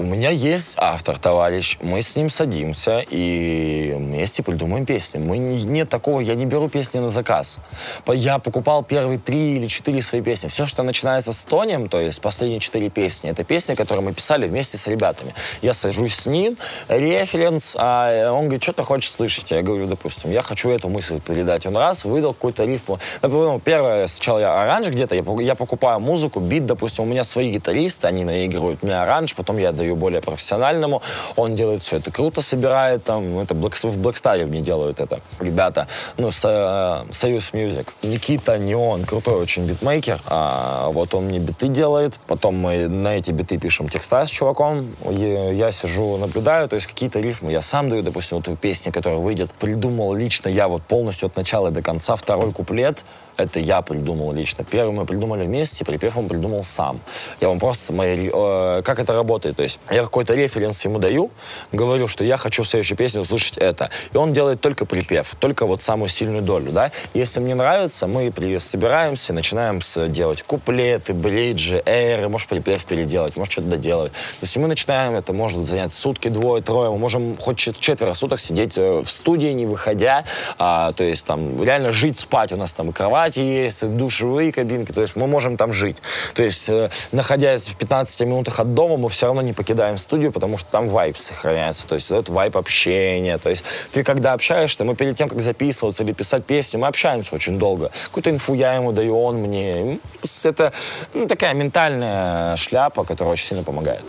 [0.00, 1.76] У меня есть автор, товарищ.
[1.82, 5.18] Мы с ним садимся и вместе придумаем песни.
[5.18, 7.58] Мы не, нет такого, я не беру песни на заказ.
[8.06, 10.48] Я покупал первые три или четыре свои песни.
[10.48, 14.48] Все, что начинается с Тонием, то есть последние четыре песни, это песни, которые мы писали
[14.48, 15.34] вместе с ребятами.
[15.60, 16.56] Я сажусь с ним,
[16.88, 19.50] референс, а он говорит, что ты хочешь слышать?
[19.50, 21.66] Я говорю, допустим, я хочу эту мысль передать.
[21.66, 22.98] Он раз, выдал какую-то рифму.
[23.20, 28.06] Например, первое, сначала я аранж где-то, я покупаю музыку, бит, допустим, у меня свои гитаристы,
[28.06, 31.02] они наигрывают мне аранж, потом я даю более профессиональному.
[31.36, 33.38] Он делает все это круто, собирает там.
[33.38, 35.86] Это в Blackstar мне делают это ребята.
[36.16, 37.92] Ну, э, Союз Music.
[38.02, 40.20] Никита Неон, крутой очень битмейкер.
[40.26, 42.20] А, вот он мне биты делает.
[42.26, 44.94] Потом мы на эти биты пишем текста с чуваком.
[45.10, 46.68] Я, я сижу, наблюдаю.
[46.68, 48.02] То есть какие-то рифмы я сам даю.
[48.02, 52.16] Допустим, вот эту песню, которая выйдет, придумал лично я вот полностью от начала до конца.
[52.16, 53.04] Второй куплет
[53.40, 54.64] это я придумал лично.
[54.64, 57.00] Первый мы придумали вместе, припев он придумал сам.
[57.40, 59.56] Я вам просто мои, э, как это работает.
[59.56, 61.30] То есть я какой-то референс ему даю,
[61.72, 63.90] говорю, что я хочу в следующей песне услышать это.
[64.12, 66.92] И он делает только припев, только вот самую сильную долю, да.
[67.14, 73.36] Если мне нравится, мы при, собираемся, начинаем с, делать куплеты, бриджи, эйры, может припев переделать,
[73.36, 74.12] может что-то доделать.
[74.12, 78.40] То есть мы начинаем, это может занять сутки, двое, трое, мы можем хоть четверо суток
[78.40, 80.24] сидеть э, в студии, не выходя,
[80.58, 82.92] а, то есть там реально жить, спать, у нас там и
[83.30, 85.98] кровати есть, душевые кабинки, то есть мы можем там жить.
[86.34, 90.32] То есть э, находясь в 15 минутах от дома, мы все равно не покидаем студию,
[90.32, 93.38] потому что там вайп сохраняется, то есть это вайп общения.
[93.38, 97.34] То есть ты когда общаешься, мы перед тем, как записываться или писать песню, мы общаемся
[97.34, 97.90] очень долго.
[98.06, 99.98] Какую-то инфу я ему даю, он мне.
[100.44, 100.72] Это
[101.14, 104.02] ну, такая ментальная шляпа, которая очень сильно помогает.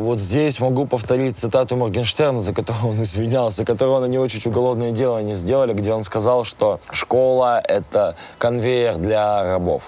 [0.00, 4.46] Вот здесь могу повторить цитату Моргенштерна, за которую он извинялся, за которого на него чуть
[4.46, 9.82] уголовное дело не сделали, где он сказал, что школа— это конвейер для рабов.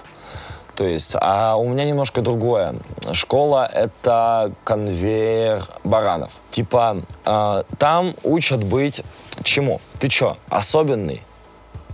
[0.75, 2.75] То есть, а у меня немножко другое.
[3.13, 6.33] Школа— это конвейер баранов.
[6.51, 9.03] Типа, э, там учат быть
[9.45, 9.81] чему?
[10.01, 11.23] Ты чё, особенный?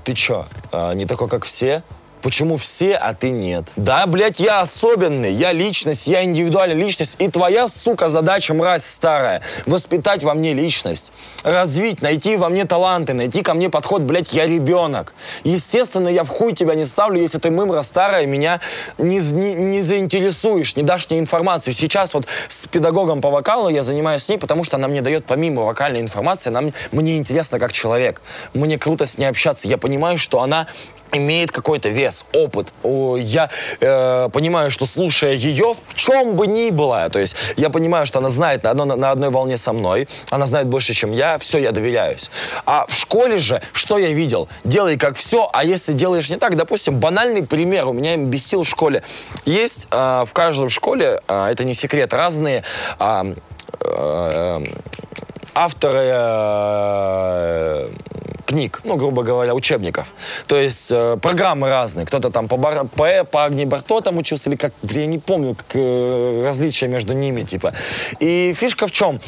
[0.05, 1.83] Ты чё, э, не такой, как все?
[2.23, 3.67] Почему все, а ты нет?
[3.77, 9.43] Да, блядь, я особенный, я личность, я индивидуальная личность, и твоя, сука, задача, мразь старая,
[9.67, 14.47] воспитать во мне личность, развить, найти во мне таланты, найти ко мне подход, блядь, я
[14.47, 15.15] ребенок.
[15.45, 18.61] Естественно, я в хуй тебя не ставлю, если ты мымра старая, меня
[18.99, 21.73] не, не, не заинтересуешь, не дашь мне информацию.
[21.73, 25.25] Сейчас вот с педагогом по вокалу я занимаюсь с ней, потому что она мне дает
[25.25, 28.21] помимо вокальной информации, она, мне интересно как человек.
[28.53, 29.69] Мне круто с ней общаться.
[29.69, 30.67] Я понимаю, что она
[31.13, 32.73] имеет какой-то вес, опыт.
[32.83, 38.07] Я э, понимаю, что слушая ее, в чем бы ни было, то есть я понимаю,
[38.07, 41.59] что она знает на, на одной волне со мной, она знает больше, чем я, все,
[41.59, 42.31] я доверяюсь.
[42.67, 44.49] А в школе же, что я видел?
[44.65, 48.69] Делай как все, а если делаешь не так, допустим, банальный пример, у меня бесил в
[48.69, 49.03] школе.
[49.45, 52.65] Есть э, в каждой школе, э, это не секрет, разные
[52.99, 53.35] э,
[55.55, 57.89] авторы э,
[58.51, 60.13] книг, ну, грубо говоря, учебников.
[60.47, 62.07] То есть э, программы разные.
[62.07, 65.19] Кто-то там по, бар, по, э, по Агни Барто там учился, или как, я не
[65.19, 67.73] помню, как, э, различия между ними, типа.
[68.19, 69.21] И фишка в чем?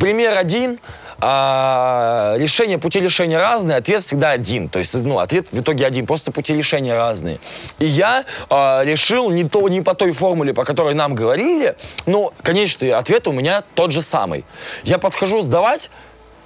[0.00, 0.78] Пример один,
[1.20, 4.68] а, решения, пути решения разные, ответ всегда один.
[4.68, 7.38] То есть, ну, ответ в итоге один, просто пути решения разные.
[7.78, 11.76] И я а, решил не, то, не по той формуле, по которой нам говорили,
[12.06, 14.44] но конечный ответ у меня тот же самый.
[14.84, 15.90] Я подхожу сдавать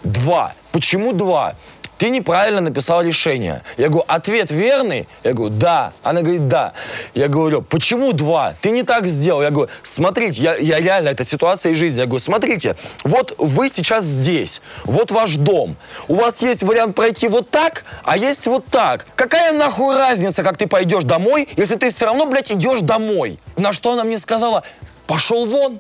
[0.04, 0.54] два.
[0.72, 1.54] Почему два?
[2.02, 3.62] Ты неправильно написал решение.
[3.76, 5.06] Я говорю, ответ верный?
[5.22, 5.92] Я говорю, да.
[6.02, 6.72] Она говорит, да.
[7.14, 8.54] Я говорю, почему два?
[8.60, 9.40] Ты не так сделал.
[9.40, 12.00] Я говорю, смотрите, я, я реально, это ситуация из жизни.
[12.00, 15.76] Я говорю, смотрите, вот вы сейчас здесь, вот ваш дом.
[16.08, 19.06] У вас есть вариант пройти вот так, а есть вот так.
[19.14, 23.38] Какая нахуй разница, как ты пойдешь домой, если ты все равно, блядь, идешь домой?
[23.56, 24.64] На что она мне сказала,
[25.06, 25.78] пошел вон.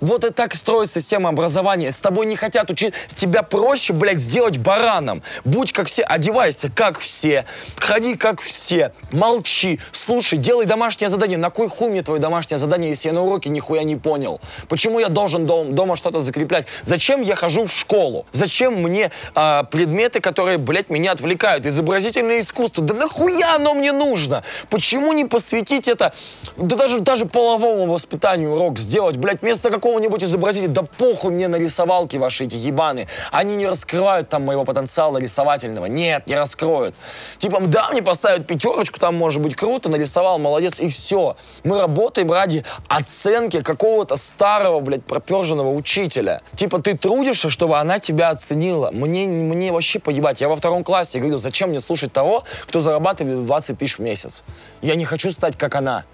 [0.00, 1.90] Вот и так строится система образования.
[1.90, 2.94] С тобой не хотят учить.
[3.08, 5.22] С тебя проще, блядь, сделать бараном.
[5.44, 7.44] Будь как все, одевайся как все,
[7.76, 11.38] ходи как все, молчи, слушай, делай домашнее задание.
[11.38, 14.40] На кой хуй мне твое домашнее задание, если я на уроке нихуя не понял?
[14.68, 16.66] Почему я должен дом, дома что-то закреплять?
[16.84, 18.26] Зачем я хожу в школу?
[18.32, 21.66] Зачем мне а, предметы, которые, блядь, меня отвлекают?
[21.66, 22.84] Изобразительное искусство.
[22.84, 24.44] Да нахуя оно мне нужно?
[24.70, 26.12] Почему не посвятить это,
[26.56, 31.48] да даже, даже половому воспитанию урок сделать, блядь, вместо какого какого-нибудь изобразителя, да похуй мне
[31.48, 33.08] на рисовалки ваши эти ебаны.
[33.32, 35.86] Они не раскрывают там моего потенциала рисовательного.
[35.86, 36.94] Нет, не раскроют.
[37.38, 41.36] Типа, да, мне поставят пятерочку, там может быть круто, нарисовал, молодец, и все.
[41.64, 46.42] Мы работаем ради оценки какого-то старого, блядь, проперженного учителя.
[46.54, 48.90] Типа, ты трудишься, чтобы она тебя оценила.
[48.92, 50.42] Мне, мне вообще поебать.
[50.42, 54.44] Я во втором классе говорю, зачем мне слушать того, кто зарабатывает 20 тысяч в месяц?
[54.82, 56.04] Я не хочу стать как она.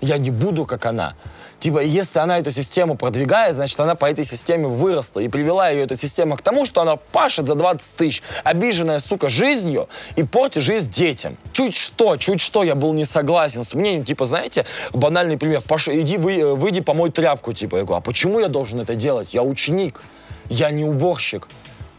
[0.00, 1.14] Я не буду как она.
[1.60, 5.82] Типа, если она эту систему продвигает, значит, она по этой системе выросла и привела ее
[5.84, 10.62] эта система к тому, что она пашет за 20 тысяч, обиженная, сука, жизнью и портит
[10.62, 11.36] жизнь детям.
[11.52, 15.88] Чуть что, чуть что я был не согласен с мнением, типа, знаете, банальный пример, Паш,
[15.88, 19.34] иди, вы, выйди помой тряпку, типа, я говорю, а почему я должен это делать?
[19.34, 20.00] Я ученик,
[20.48, 21.46] я не уборщик.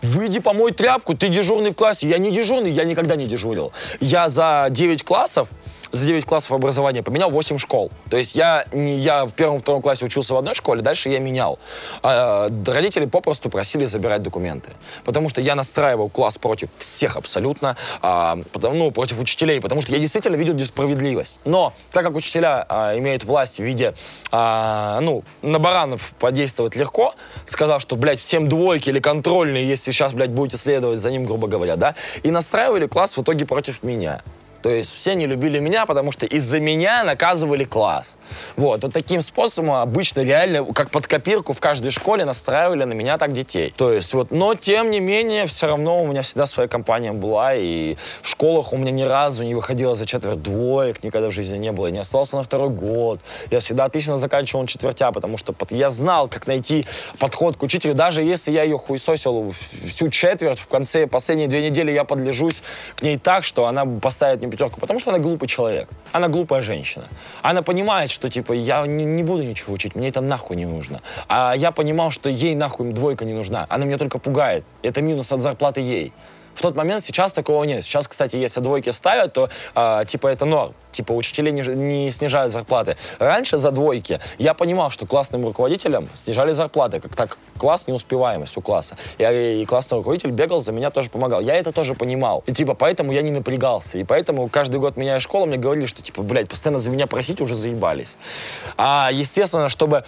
[0.01, 2.07] Выйди помой тряпку, ты дежурный в классе.
[2.07, 3.71] Я не дежурный, я никогда не дежурил.
[3.99, 5.47] Я за 9 классов
[5.91, 7.91] за 9 классов образования поменял 8 школ.
[8.09, 11.59] То есть я, не, я в первом-втором классе учился в одной школе, дальше я менял.
[12.03, 14.71] А, родители попросту просили забирать документы.
[15.03, 19.91] Потому что я настраивал класс против всех абсолютно, а, потому, ну, против учителей, потому что
[19.91, 21.39] я действительно видел несправедливость.
[21.45, 23.93] Но так как учителя а, имеют власть в виде,
[24.31, 27.13] ну, на баранов подействовать легко,
[27.45, 31.47] сказал, что, блядь, всем двойки или контрольные, если сейчас, блядь, будете следовать за ним, грубо
[31.47, 34.21] говоря, да, и настраивали класс в итоге против меня.
[34.61, 38.17] То есть все не любили меня, потому что из-за меня наказывали класс.
[38.55, 38.83] Вот.
[38.83, 43.33] Вот таким способом обычно реально, как под копирку в каждой школе настраивали на меня так
[43.33, 43.73] детей.
[43.75, 47.55] То есть вот, но тем не менее, все равно у меня всегда своя компания была,
[47.55, 51.57] и в школах у меня ни разу не выходило за четверть двоек, никогда в жизни
[51.57, 51.87] не было.
[51.87, 53.19] Я не остался на второй год.
[53.49, 56.85] Я всегда отлично заканчивал четвертя, потому что я знал, как найти
[57.17, 57.93] подход к учителю.
[57.93, 62.61] Даже если я ее хуесосил всю четверть, в конце последние две недели я подлежусь
[62.95, 65.89] к ней так, что она поставит мне пятерку, потому что она глупый человек.
[66.11, 67.07] Она глупая женщина.
[67.41, 71.01] Она понимает, что, типа, я не, не буду ничего учить, мне это нахуй не нужно.
[71.27, 73.65] А я понимал, что ей нахуй двойка не нужна.
[73.69, 74.63] Она меня только пугает.
[74.83, 76.13] Это минус от зарплаты ей.
[76.53, 77.83] В тот момент сейчас такого нет.
[77.83, 80.73] Сейчас, кстати, если двойки ставят, то э, типа это норм.
[80.91, 82.97] Типа учителей не, не снижают зарплаты.
[83.17, 88.61] Раньше за двойки я понимал, что классным руководителям снижали зарплаты, как так класс неуспеваемость у
[88.61, 88.97] класса.
[89.17, 91.39] И, и классный руководитель бегал за меня, тоже помогал.
[91.39, 92.43] Я это тоже понимал.
[92.45, 93.97] И типа поэтому я не напрягался.
[93.97, 97.39] И поэтому каждый год меняя школу, мне говорили, что типа, блядь, постоянно за меня просить
[97.39, 98.17] уже заебались.
[98.77, 100.03] А естественно, чтобы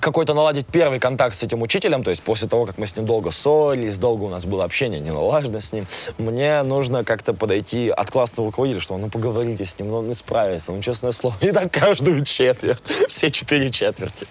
[0.00, 3.06] какой-то наладить первый контакт с этим учителем, то есть после того, как мы с ним
[3.06, 5.86] долго ссорились, долго у нас было общение не налажено с ним,
[6.18, 10.14] мне нужно как-то подойти от классного руководителя, что ну поговорите с ним, ну он не
[10.14, 11.36] справится, ну честное слово.
[11.40, 14.26] И так каждую четверть, все четыре четверти.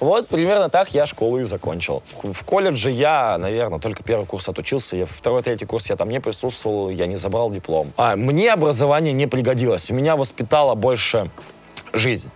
[0.00, 2.02] Вот примерно так я школу и закончил.
[2.22, 6.20] В колледже я, наверное, только первый курс отучился, я второй, третий курс я там не
[6.20, 7.92] присутствовал, я не забрал диплом.
[7.96, 11.30] А мне образование не пригодилось, меня воспитала больше
[11.92, 12.30] жизнь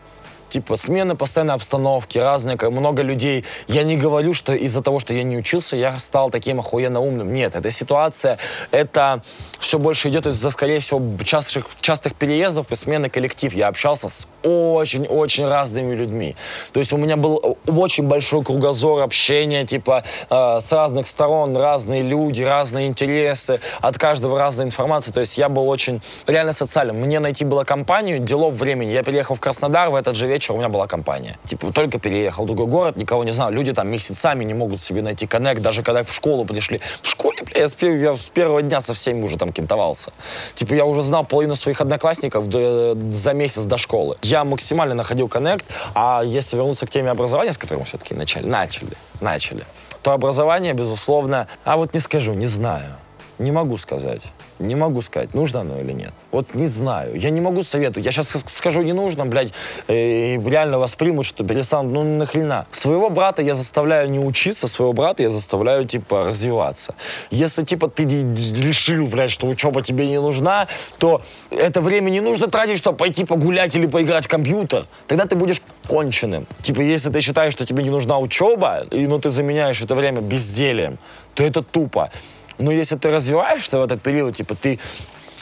[0.51, 3.45] типа смена постоянной обстановки, разные, много людей.
[3.69, 7.33] Я не говорю, что из-за того, что я не учился, я стал таким охуенно умным.
[7.33, 8.39] Нет, эта ситуация,
[8.71, 9.23] это
[9.59, 13.55] все больше идет из-за, скорее всего, частых, частых переездов и смены коллектив.
[13.55, 16.35] Я общался с очень-очень разными людьми.
[16.73, 22.03] То есть у меня был очень большой кругозор общения, типа э, с разных сторон, разные
[22.03, 25.13] люди, разные интересы, от каждого разная информация.
[25.13, 26.97] То есть я был очень реально социальным.
[26.97, 28.91] Мне найти было компанию, делов времени.
[28.91, 31.39] Я переехал в Краснодар, в этот же вечер вечера у меня была компания.
[31.45, 33.51] Типа, только переехал в другой город, никого не знал.
[33.51, 36.81] Люди там месяцами не могут себе найти коннект, даже когда в школу пришли.
[37.03, 40.13] В школе, бля, я с, я с первого дня со всеми уже там кентовался.
[40.55, 44.17] Типа, я уже знал половину своих одноклассников до- за месяц до школы.
[44.23, 48.47] Я максимально находил коннект, а если вернуться к теме образования, с которой мы все-таки начали,
[48.47, 49.65] начали, начали,
[50.03, 52.97] то образование, безусловно, а вот не скажу, не знаю.
[53.41, 54.35] Не могу сказать.
[54.59, 56.13] Не могу сказать, нужно оно или нет.
[56.31, 57.17] Вот не знаю.
[57.17, 58.05] Я не могу советовать.
[58.05, 59.55] Я сейчас скажу, не нужно, блядь,
[59.89, 61.91] э, и реально воспримут, что перестанут.
[61.91, 62.67] Ну нахрена.
[62.71, 66.95] Своего брата я заставляю не учиться, своего брата я заставляю, типа, развиваться.
[67.31, 72.47] Если, типа, ты решил, блядь, что учеба тебе не нужна, то это время не нужно
[72.47, 74.85] тратить, чтобы пойти погулять или поиграть в компьютер.
[75.07, 76.47] Тогда ты будешь конченым.
[76.61, 80.21] Типа, если ты считаешь, что тебе не нужна учеба, и, ну, ты заменяешь это время
[80.21, 80.99] безделием,
[81.35, 82.11] то это тупо.
[82.61, 84.79] Но если ты развиваешься в этот период, типа ты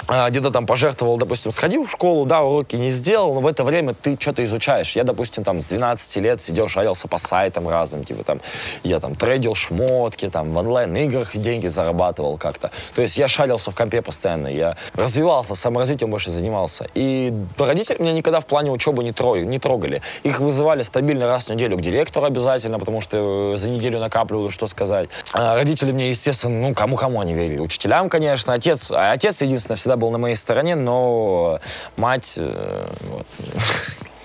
[0.09, 3.95] где-то там пожертвовал, допустим, сходил в школу, да, уроки не сделал, но в это время
[3.95, 4.97] ты что-то изучаешь.
[4.97, 8.41] Я, допустим, там с 12 лет сидел, шарился по сайтам разным, типа там,
[8.85, 12.71] я там трейдил шмотки, там в онлайн-играх деньги зарабатывал как-то.
[12.95, 16.87] То есть я шарился в компе постоянно, я развивался, саморазвитием больше занимался.
[16.95, 20.01] И родители меня никогда в плане учебы не трогали, не трогали.
[20.23, 24.49] Их вызывали стабильно раз в неделю к директору обязательно, потому что э, за неделю накапливали,
[24.49, 25.11] что сказать.
[25.35, 27.59] А родители мне, естественно, ну, кому-кому они верили.
[27.59, 28.55] Учителям, конечно.
[28.55, 31.61] Отец, а отец, единственное, всегда был на моей стороне, но
[31.97, 32.35] мать...
[32.37, 33.27] э, вот.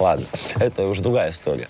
[0.04, 0.26] Ладно,
[0.60, 1.70] это уже другая история.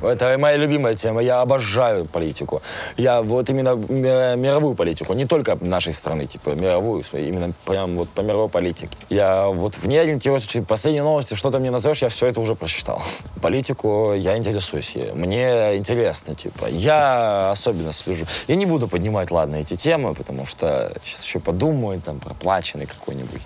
[0.00, 1.22] Это моя любимая тема.
[1.22, 2.62] Я обожаю политику.
[2.96, 8.08] Я вот именно ми- мировую политику, не только нашей страны, типа мировую, именно прям вот
[8.08, 8.96] по мировой политике.
[9.10, 10.48] Я вот в ней ориентируюсь.
[10.66, 13.02] Последние новости, что ты мне назовешь, я все это уже прочитал.
[13.42, 14.96] Политику я интересуюсь.
[15.14, 16.66] Мне интересно, типа.
[16.70, 18.24] Я особенно слежу.
[18.48, 23.42] Я не буду поднимать, ладно, эти темы, потому что сейчас еще подумаю, там, проплаченный какой-нибудь.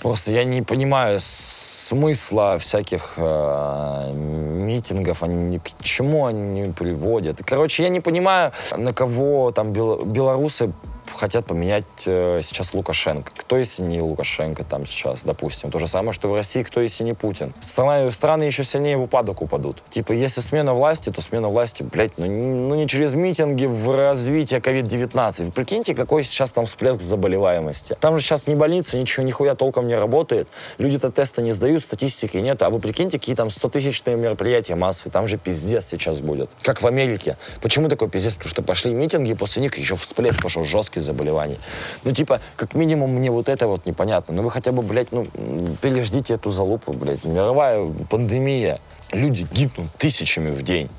[0.00, 1.18] Просто я не понимаю
[1.88, 7.42] смысла всяких э, митингов, они ни к чему они приводят.
[7.44, 10.72] Короче, я не понимаю, на кого там бел- белорусы
[11.16, 13.32] хотят поменять э, сейчас Лукашенко.
[13.36, 15.70] Кто если не Лукашенко там сейчас, допустим.
[15.70, 17.52] То же самое, что в России, кто если не Путин.
[17.60, 19.82] Страны, страны еще сильнее в упадок упадут.
[19.90, 23.94] Типа, если смена власти, то смена власти, блядь, ну, не- ну не через митинги в
[23.96, 25.44] развитие COVID-19.
[25.44, 27.96] Вы прикиньте, какой сейчас там всплеск заболеваемости.
[28.00, 30.48] Там же сейчас ни больница, ничего, нихуя толком не работает.
[30.78, 32.62] Люди-то тесты не сдают, статистики нет.
[32.62, 35.10] А вы прикиньте, какие там 100-тысячные мероприятия массы.
[35.10, 36.50] Там же пиздец сейчас будет.
[36.62, 37.36] Как в Америке.
[37.60, 38.34] Почему такой пиздец?
[38.34, 41.58] Потому что пошли митинги, после них еще всплеск пошел жесткий заболеваний.
[42.04, 44.34] Ну, типа, как минимум, мне вот это вот непонятно.
[44.34, 45.26] Ну, вы хотя бы, блядь, ну,
[45.80, 47.24] переждите эту залупу, блядь.
[47.24, 48.80] Мировая пандемия.
[49.12, 50.90] Люди гибнут тысячами в день.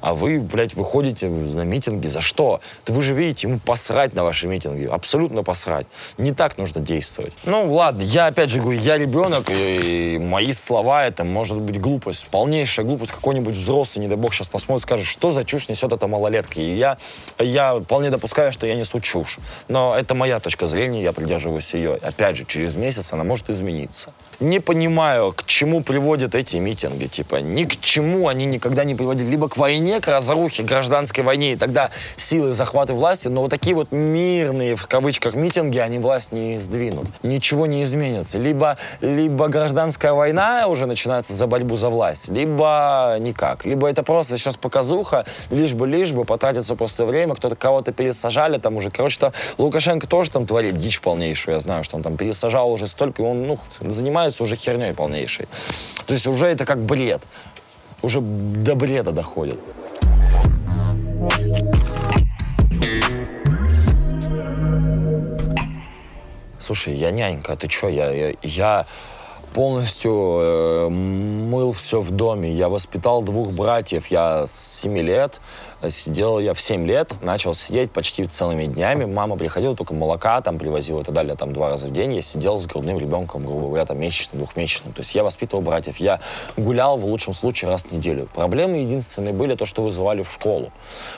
[0.00, 2.06] А вы, блядь, выходите на митинги.
[2.06, 2.60] За что?
[2.86, 4.86] Да вы же видите, ему посрать на ваши митинги.
[4.86, 5.86] Абсолютно посрать.
[6.18, 7.34] Не так нужно действовать.
[7.44, 12.26] Ну, ладно, я опять же говорю, я ребенок, и мои слова, это может быть глупость.
[12.28, 13.12] Полнейшая глупость.
[13.12, 16.60] Какой-нибудь взрослый, не дай бог, сейчас посмотрит, скажет, что за чушь несет эта малолетка.
[16.60, 16.98] И я,
[17.38, 19.38] я вполне допускаю, что я несу чушь.
[19.68, 21.94] Но это моя точка зрения, я придерживаюсь ее.
[21.94, 24.12] Опять же, через месяц она может измениться.
[24.40, 27.06] Не понимаю, к чему приводят эти митинги.
[27.06, 29.28] Типа, ни к чему они никогда не приводили.
[29.28, 33.26] Либо к войне, к разрухе, гражданской войне, и тогда силы захвата власти.
[33.28, 37.08] Но вот такие вот мирные, в кавычках, митинги, они власть не сдвинут.
[37.24, 38.38] Ничего не изменится.
[38.38, 43.64] Либо, либо гражданская война уже начинается за борьбу за власть, либо никак.
[43.64, 48.58] Либо это просто сейчас показуха, лишь бы, лишь бы, потратится просто время, кто-то кого-то пересажали
[48.58, 48.90] там уже.
[48.90, 51.54] Короче, то Лукашенко тоже там творит дичь полнейшую.
[51.54, 55.48] Я знаю, что он там пересажал уже столько, он, ну, занимается уже херней полнейшей.
[56.06, 57.22] То есть уже это как бред.
[58.02, 59.58] Уже до бреда доходит.
[66.58, 68.86] Слушай, я нянька, ты чё, я, я, я
[69.52, 72.52] полностью э, мыл все в доме.
[72.52, 74.06] Я воспитал двух братьев.
[74.06, 75.40] Я с 7 лет
[75.88, 79.06] сидел, я в 7 лет начал сидеть почти целыми днями.
[79.06, 82.14] Мама приходила, только молока там привозила и так далее, там два раза в день.
[82.14, 84.92] Я сидел с грудным ребенком, грубо говоря, там месячным, двухмесячным.
[84.92, 85.96] То есть я воспитывал братьев.
[85.96, 86.20] Я
[86.58, 88.28] гулял в лучшем случае раз в неделю.
[88.34, 90.70] Проблемы единственные были то, что вызывали в школу.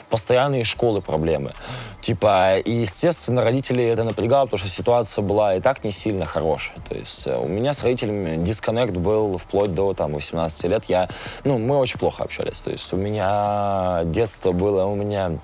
[0.09, 1.51] Постоянные школы проблемы.
[1.99, 6.77] Типа, и, естественно, родители это напрягало, потому что ситуация была и так не сильно хорошая.
[6.87, 10.85] То есть э, у меня с родителями дисконнект был вплоть до там 18 лет.
[10.85, 11.09] Я,
[11.43, 12.61] ну, мы очень плохо общались.
[12.61, 15.37] То есть у меня детство было, у меня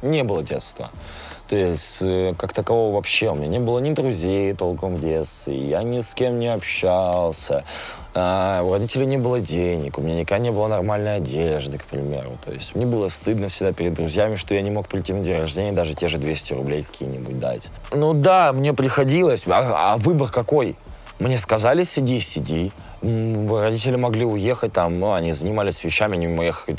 [0.00, 0.90] не было детства.
[1.48, 5.54] То есть, э, как такового вообще, у меня не было ни друзей толком в детстве,
[5.68, 7.64] я ни с кем не общался,
[8.14, 12.38] а, у родителей не было денег, у меня никогда не было нормальной одежды, к примеру.
[12.44, 15.40] То есть мне было стыдно всегда перед друзьями, что я не мог прийти на день
[15.40, 17.70] рождения, даже те же 200 рублей какие-нибудь дать.
[17.90, 20.76] Ну да, мне приходилось, а, а выбор какой?
[21.18, 22.72] Мне сказали, сиди, сиди.
[23.02, 26.28] Родители могли уехать там, ну, они занимались вещами, они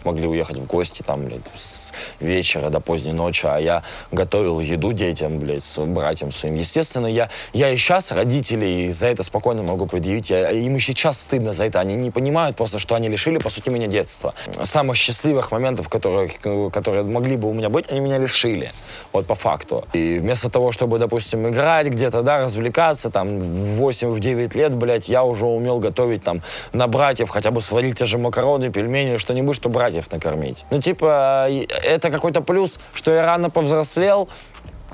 [0.03, 4.93] могли уехать в гости там, блядь, с вечера до поздней ночи, а я готовил еду
[4.93, 6.55] детям, блядь, с братьям своим.
[6.55, 10.29] Естественно, я, я и сейчас родителей за это спокойно могу предъявить.
[10.29, 11.79] Я, им и сейчас стыдно за это.
[11.79, 14.33] Они не понимают просто, что они лишили, по сути, меня детства.
[14.63, 16.29] Самых счастливых моментов, которые,
[16.71, 18.71] которые могли бы у меня быть, они меня лишили.
[19.11, 19.83] Вот по факту.
[19.93, 25.23] И вместо того, чтобы, допустим, играть где-то, да, развлекаться, там, в 8-9 лет, блядь, я
[25.23, 26.41] уже умел готовить там
[26.73, 30.65] на братьев, хотя бы сварить те же макароны, пельмени, что-нибудь, что братьев накормить.
[30.69, 31.47] Ну, типа,
[31.83, 34.29] это какой-то плюс, что я рано повзрослел,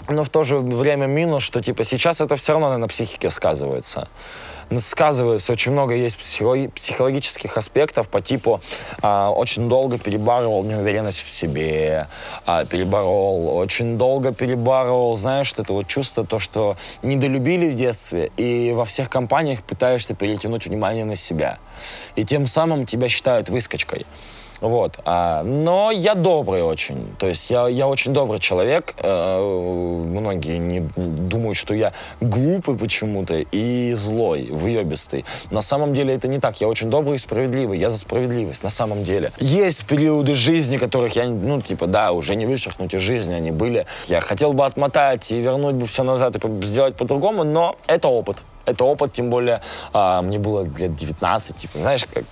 [0.08, 4.08] но в то же время минус, что типа сейчас это все равно на психике сказывается
[4.78, 5.52] сказывается.
[5.52, 8.62] Очень много есть психологических аспектов по типу
[9.02, 12.08] а, очень долго перебарывал неуверенность в себе,
[12.46, 18.72] а, переборол, очень долго перебарывал, знаешь, это вот чувство, то, что недолюбили в детстве, и
[18.74, 21.58] во всех компаниях пытаешься перетянуть внимание на себя.
[22.16, 24.06] И тем самым тебя считают выскочкой.
[24.62, 25.00] Вот.
[25.06, 27.16] А, но я добрый очень.
[27.18, 28.96] То есть я, я очень добрый человек.
[29.02, 35.26] Э, многие не думают, что я глупый почему-то и злой, выебистый.
[35.52, 36.60] На самом деле это не так.
[36.62, 37.80] Я очень добрый и справедливый.
[37.80, 39.32] Я за справедливость, на самом деле.
[39.40, 43.86] Есть периоды жизни, которых я, ну, типа, да, уже не вычеркнуть из жизни, они были.
[44.08, 48.38] Я хотел бы отмотать и вернуть бы все назад и сделать по-другому, но это опыт
[48.66, 49.62] это опыт, тем более
[49.94, 52.24] а, мне было лет 19, типа, знаешь, как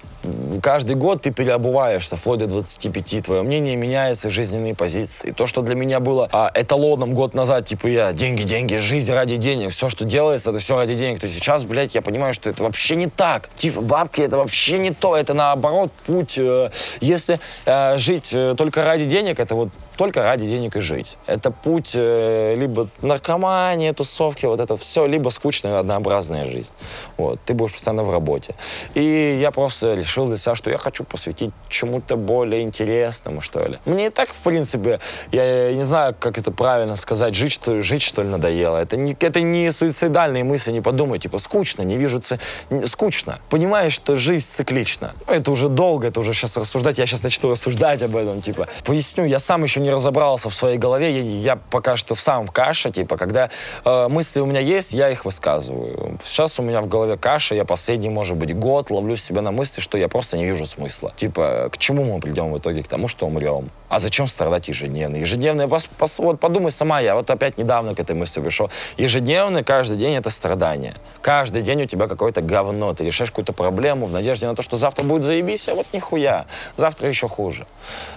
[0.61, 5.31] каждый год ты переобуваешься, вплоть до 25, твое мнение меняется, жизненные позиции.
[5.31, 9.37] То, что для меня было а, эталоном год назад, типа я деньги, деньги, жизнь ради
[9.37, 12.63] денег, все, что делается, это все ради денег, то сейчас, блядь, я понимаю, что это
[12.63, 13.49] вообще не так.
[13.55, 16.37] Типа бабки это вообще не то, это наоборот путь.
[16.37, 21.17] Э, если э, жить э, только ради денег, это вот только ради денег и жить.
[21.25, 26.71] Это путь э, либо наркомания, тусовки, вот это все, либо скучная однообразная жизнь.
[27.17, 28.55] Вот, ты будешь постоянно в работе.
[28.93, 33.79] И я просто решил для себя, что я хочу посвятить чему-то более интересному, что ли.
[33.85, 34.99] Мне и так, в принципе,
[35.31, 38.77] я, не знаю, как это правильно сказать, жить, что, жить, что ли, надоело.
[38.77, 42.39] Это не, это не суицидальные мысли, не подумай, типа, скучно, не вижу, ц...
[42.85, 43.39] скучно.
[43.49, 45.13] Понимаешь, что жизнь циклична.
[45.27, 48.67] Это уже долго, это уже сейчас рассуждать, я сейчас начну рассуждать об этом, типа.
[48.83, 52.45] Поясню, я сам еще не не разобрался в своей голове, я, я пока что сам
[52.45, 53.49] в каше, типа, когда
[53.85, 56.19] э, мысли у меня есть, я их высказываю.
[56.25, 59.79] Сейчас у меня в голове каша, я последний, может быть, год ловлю себя на мысли,
[59.79, 61.13] что я просто не вижу смысла.
[61.15, 62.83] Типа, к чему мы придем в итоге?
[62.83, 63.69] К тому, что умрем.
[63.87, 65.15] А зачем страдать ежедневно?
[65.15, 68.69] Ежедневно, пос, пос, вот подумай сама, я вот опять недавно к этой мысли пришел.
[68.97, 70.95] Ежедневно, каждый день это страдание.
[71.21, 74.75] Каждый день у тебя какое-то говно, ты решаешь какую-то проблему в надежде на то, что
[74.75, 76.45] завтра будет заебись, а вот нихуя.
[76.75, 77.65] Завтра еще хуже.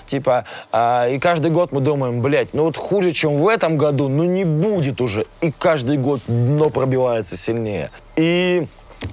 [0.07, 4.09] Типа, э, и каждый год мы думаем, блядь, ну вот хуже, чем в этом году,
[4.09, 5.27] ну не будет уже.
[5.41, 7.91] И каждый год дно пробивается сильнее.
[8.17, 8.67] И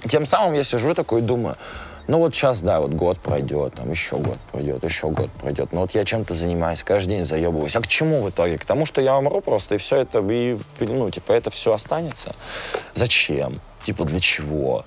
[0.08, 1.58] тем самым я сижу такой и думаю,
[2.08, 5.74] ну вот сейчас, да, вот год пройдет, там еще год пройдет, еще год пройдет.
[5.74, 7.76] Но вот я чем-то занимаюсь, каждый день заебываюсь.
[7.76, 8.58] А к чему в итоге?
[8.58, 12.34] К тому, что я умру просто, и все это, и, ну, типа, это все останется.
[12.94, 13.60] Зачем?
[13.84, 14.86] Типа, для чего?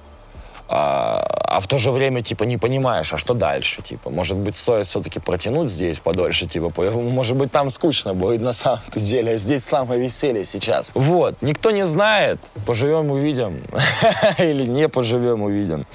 [0.73, 4.55] А, а в то же время, типа, не понимаешь, а что дальше, типа, может быть,
[4.55, 9.37] стоит все-таки протянуть здесь подольше, типа, может быть, там скучно будет на самом деле, а
[9.37, 10.93] здесь самое веселье сейчас.
[10.95, 13.61] Вот, никто не знает, поживем, увидим,
[14.39, 15.87] или не поживем, увидим.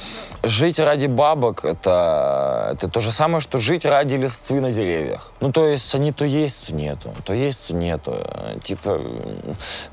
[0.44, 5.32] Жить ради бабок это, это то же самое, что жить ради листвы на деревьях.
[5.40, 8.18] Ну, то есть они то есть, то нету, то есть, то нету.
[8.62, 9.00] Типа,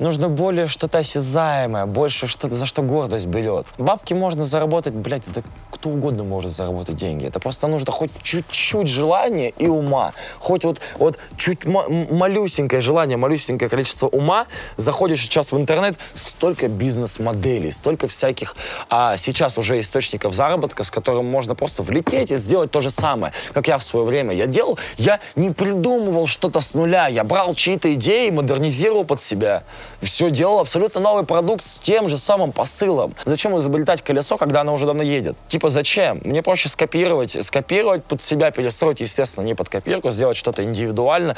[0.01, 3.67] нужно более что-то осязаемое, больше что-то, за что гордость берет.
[3.79, 7.27] Бабки можно заработать заработать, блядь, это кто угодно может заработать деньги.
[7.27, 10.13] Это просто нужно хоть чуть-чуть желания и ума.
[10.39, 14.47] Хоть вот, вот чуть малюсенькое желание, малюсенькое количество ума.
[14.79, 18.57] Заходишь сейчас в интернет, столько бизнес-моделей, столько всяких
[18.89, 23.33] а, сейчас уже источников заработка, с которым можно просто влететь и сделать то же самое,
[23.53, 24.35] как я в свое время.
[24.35, 27.09] Я делал, я не придумывал что-то с нуля.
[27.09, 29.65] Я брал чьи-то идеи, модернизировал под себя.
[30.01, 33.15] Все делал абсолютно новый продукт с тем же самым посылом.
[33.25, 35.37] Зачем изобретать колесо, когда она уже давно едет.
[35.49, 36.21] Типа, зачем?
[36.25, 41.37] Мне проще скопировать, скопировать под себя, перестроить, естественно, не под копирку, сделать что-то индивидуально,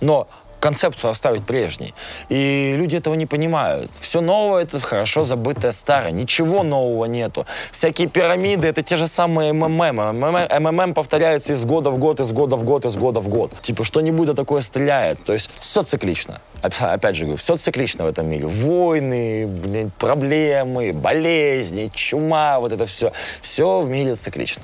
[0.00, 0.28] но
[0.64, 1.92] концепцию оставить прежней.
[2.30, 3.90] И люди этого не понимают.
[4.00, 6.10] Все новое— это хорошо забытое старое.
[6.10, 7.44] Ничего нового нету.
[7.70, 9.98] Всякие пирамиды— это те же самые МММ.
[10.60, 13.60] МММ повторяется из года в год, из года в год, из года в год.
[13.60, 15.22] Типа что-нибудь да такое стреляет.
[15.24, 16.40] То есть все циклично.
[16.62, 18.46] Опять же говорю, все циклично в этом мире.
[18.46, 23.12] Войны, блин, проблемы, болезни, чума, вот это все.
[23.42, 24.62] Все в мире циклично.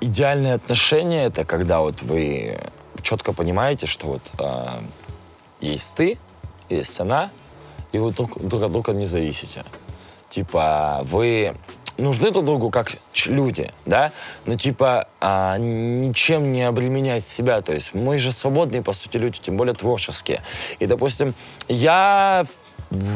[0.00, 2.58] Идеальные отношения— это когда вот вы
[3.10, 4.80] четко понимаете, что вот э,
[5.60, 6.16] есть ты,
[6.68, 7.30] есть она,
[7.90, 9.64] и вы друг, друг от друга не зависите.
[10.28, 11.56] Типа вы
[11.98, 12.92] нужны друг другу как
[13.26, 14.12] люди, да,
[14.46, 17.62] но типа а, ничем не обременять себя.
[17.62, 20.42] То есть мы же свободные, по сути, люди, тем более творческие.
[20.78, 21.34] И, допустим,
[21.66, 22.46] я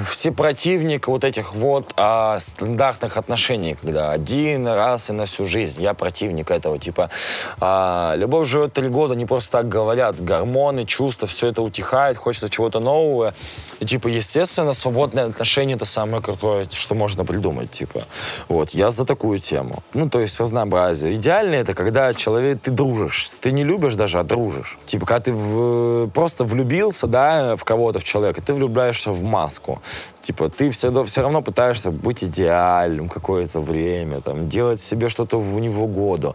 [0.09, 5.83] все противник вот этих вот а, стандартных отношений, когда один раз и на всю жизнь.
[5.83, 7.11] Я противник этого, типа,
[7.59, 12.49] а, любовь живет три года, не просто так говорят, гормоны, чувства, все это утихает, хочется
[12.49, 13.35] чего-то нового.
[13.81, 18.05] И, типа, естественно, свободные отношения— это самое крутое, что можно придумать, типа.
[18.49, 19.83] Вот, я за такую тему.
[19.93, 21.15] Ну, то есть разнообразие.
[21.15, 24.79] Идеально это, когда человек, ты дружишь, ты не любишь даже, а дружишь.
[24.87, 29.64] Типа, когда ты в, просто влюбился, да, в кого-то, в человека, ты влюбляешься в маску
[29.65, 29.83] маску.
[30.23, 35.61] Типа, ты все, все равно пытаешься быть идеальным какое-то время, там, делать себе что-то в
[35.61, 36.35] него году.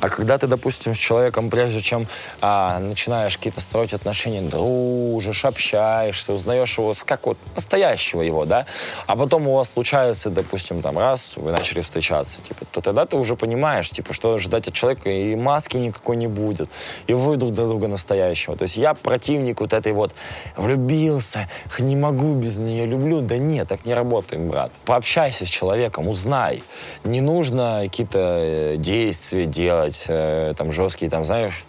[0.00, 2.06] А когда ты, допустим, с человеком, прежде чем
[2.40, 8.66] а, начинаешь какие-то строить отношения, дружишь, общаешься, узнаешь его с как вот настоящего его, да,
[9.06, 13.16] а потом у вас случается, допустим, там, раз, вы начали встречаться, типа, то тогда ты
[13.16, 16.68] уже понимаешь, типа, что ожидать от человека, и маски никакой не будет,
[17.06, 18.56] и вы друг для друга настоящего.
[18.56, 20.14] То есть я противник вот этой вот
[20.56, 21.48] влюбился,
[21.78, 23.20] не могу без нее, люблю.
[23.20, 24.70] Да нет, так не работает, брат.
[24.84, 26.62] Пообщайся с человеком, узнай.
[27.04, 31.66] Не нужно какие-то э, действия делать, э, там, жесткие, там, знаешь,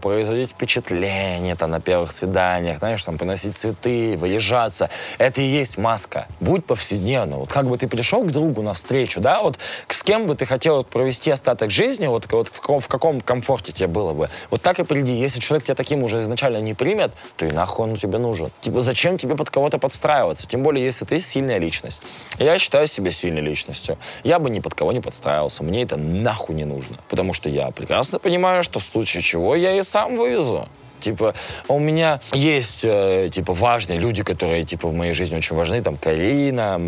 [0.00, 4.90] производить впечатление, там, на первых свиданиях, знаешь, там, приносить цветы, выезжаться.
[5.18, 6.26] Это и есть маска.
[6.40, 7.38] Будь повседневно.
[7.38, 10.46] Вот как бы ты пришел к другу на встречу, да, вот с кем бы ты
[10.46, 14.28] хотел провести остаток жизни, вот, вот в, каком, в каком комфорте тебе было бы.
[14.50, 15.12] Вот так и приди.
[15.12, 18.50] Если человек тебя таким уже изначально не примет, то и нахуй он тебе нужен.
[18.60, 20.41] Типа, зачем тебе под кого-то подстраиваться?
[20.48, 22.02] Тем более, если ты сильная личность.
[22.38, 23.98] Я считаю себя сильной личностью.
[24.24, 25.62] Я бы ни под кого не подстраивался.
[25.62, 26.98] Мне это нахуй не нужно.
[27.08, 30.68] Потому что я прекрасно понимаю, что в случае чего я и сам вывезу.
[31.02, 31.34] Типа,
[31.66, 35.96] у меня есть, э, типа, важные люди, которые, типа, в моей жизни очень важны, там,
[35.96, 36.78] Карина,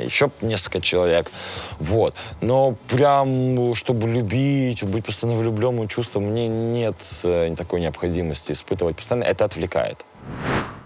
[0.00, 1.30] э, еще несколько человек,
[1.78, 2.14] вот.
[2.40, 9.24] Но прям, чтобы любить, быть постоянно влюбленным чувством, мне нет э, такой необходимости испытывать постоянно,
[9.24, 10.04] это отвлекает.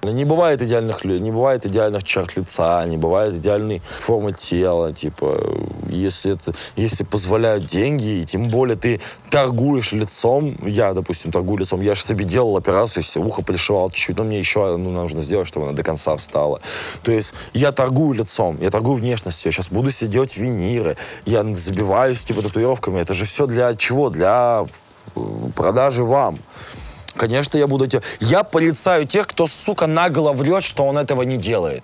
[0.03, 5.59] Не бывает идеальных людей, не бывает идеальных черт лица, не бывает идеальной формы тела, типа,
[5.89, 11.81] если это, если позволяют деньги, и тем более ты торгуешь лицом, я, допустим, торгую лицом,
[11.81, 15.49] я же себе делал операцию, себе ухо пришивал чуть-чуть, но мне еще ну, нужно сделать,
[15.49, 16.61] чтобы она до конца встала.
[17.03, 21.43] То есть я торгую лицом, я торгую внешностью, я сейчас буду себе делать виниры, я
[21.55, 24.11] забиваюсь, типа, татуировками, это же все для чего?
[24.11, 24.65] Для
[25.17, 25.21] э,
[25.55, 26.39] продажи вам.
[27.19, 28.03] Конечно, я буду тебе...
[28.21, 31.83] Я порицаю тех, кто, сука, нагло врет, что он этого не делает.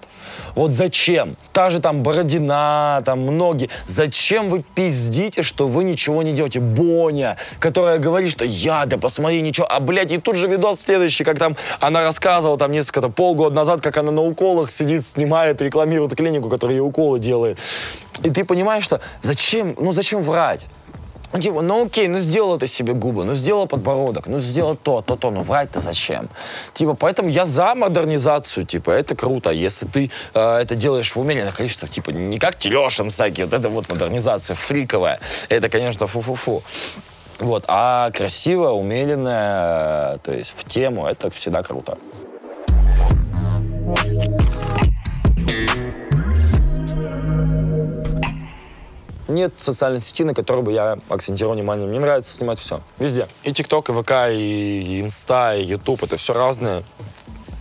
[0.55, 1.37] Вот зачем?
[1.53, 3.69] Та же там Бородина, там многие.
[3.87, 6.61] Зачем вы пиздите, что вы ничего не делаете?
[6.61, 9.67] Боня, которая говорит, что я, да посмотри, ничего.
[9.69, 13.55] А, блядь, и тут же видос следующий, как там она рассказывала там несколько, там, полгода
[13.55, 17.59] назад, как она на уколах сидит, снимает, рекламирует клинику, которая ей уколы делает.
[18.23, 20.69] И ты понимаешь, что зачем, ну зачем врать?
[21.35, 25.03] Ну, типа, ну окей, ну сделал ты себе губы, ну сделал подбородок, ну сделал то,
[25.03, 26.29] то, то, ну врать-то зачем?
[26.75, 29.51] Типа, поэтому я за модернизацию, типа, это круто.
[29.51, 33.69] Если ты э, это делаешь в умеренных количествах, типа, не как Терешин всякий, вот это
[33.69, 35.19] вот модернизация фриковая,
[35.49, 36.63] это, конечно, фу-фу-фу.
[37.41, 41.99] Вот, а красиво, умеренная, то есть в тему, это всегда круто.
[49.35, 51.87] Нет социальной сети, на которой бы я акцентировал внимание.
[51.87, 52.81] Мне нравится снимать все.
[52.99, 53.29] Везде.
[53.43, 56.03] И ТикТок, и ВК, и Инста, и Ютуб.
[56.03, 56.85] Это все разное.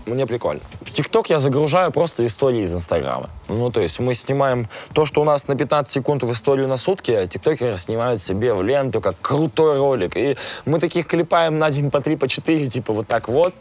[0.06, 0.62] Мне прикольно.
[0.94, 3.30] ТикТок я загружаю просто истории из Инстаграма.
[3.48, 6.78] Ну, то есть мы снимаем то, что у нас на 15 секунд в историю на
[6.78, 10.16] сутки, а тиктокеры снимают себе в ленту, как крутой ролик.
[10.16, 13.54] И мы таких клепаем на день по три, по четыре, типа вот так вот.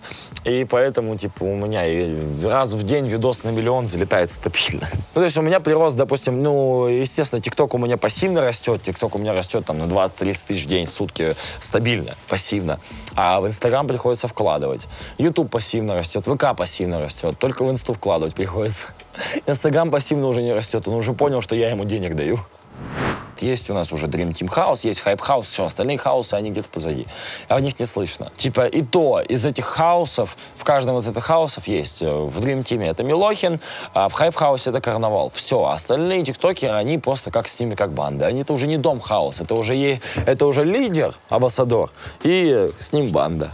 [0.45, 1.83] И поэтому, типа, у меня
[2.49, 4.89] раз в день видос на миллион залетает стабильно.
[5.15, 9.15] Ну, то есть у меня прирост, допустим, ну, естественно, тикток у меня пассивно растет, тикток
[9.15, 12.81] у меня растет там на 20-30 тысяч в день, в сутки стабильно, пассивно.
[13.15, 14.89] А в Инстаграм приходится вкладывать.
[15.19, 18.89] Ютуб пассивно растет, ВК пассивно растет, только в Инсту вкладывать приходится.
[19.47, 22.41] Инстаграм пассивно уже не растет, он уже понял, что я ему денег даю.
[23.43, 26.69] Есть у нас уже Dream Team House, есть Hype House, все, остальные хаусы, они где-то
[26.69, 27.07] позади.
[27.49, 28.31] А о них не слышно.
[28.37, 32.63] Типа и то, из этих хаусов, в каждом из этих хаусов есть, э, в Dream
[32.63, 33.61] Team это Милохин,
[33.95, 35.31] а в Hype House это Карнавал.
[35.31, 38.27] Все, а остальные тиктокеры, они просто как с ними, как банда.
[38.27, 41.91] Они это уже не Дом Хаус, это уже, е, это уже лидер, амбассадор,
[42.23, 43.51] и с ним банда.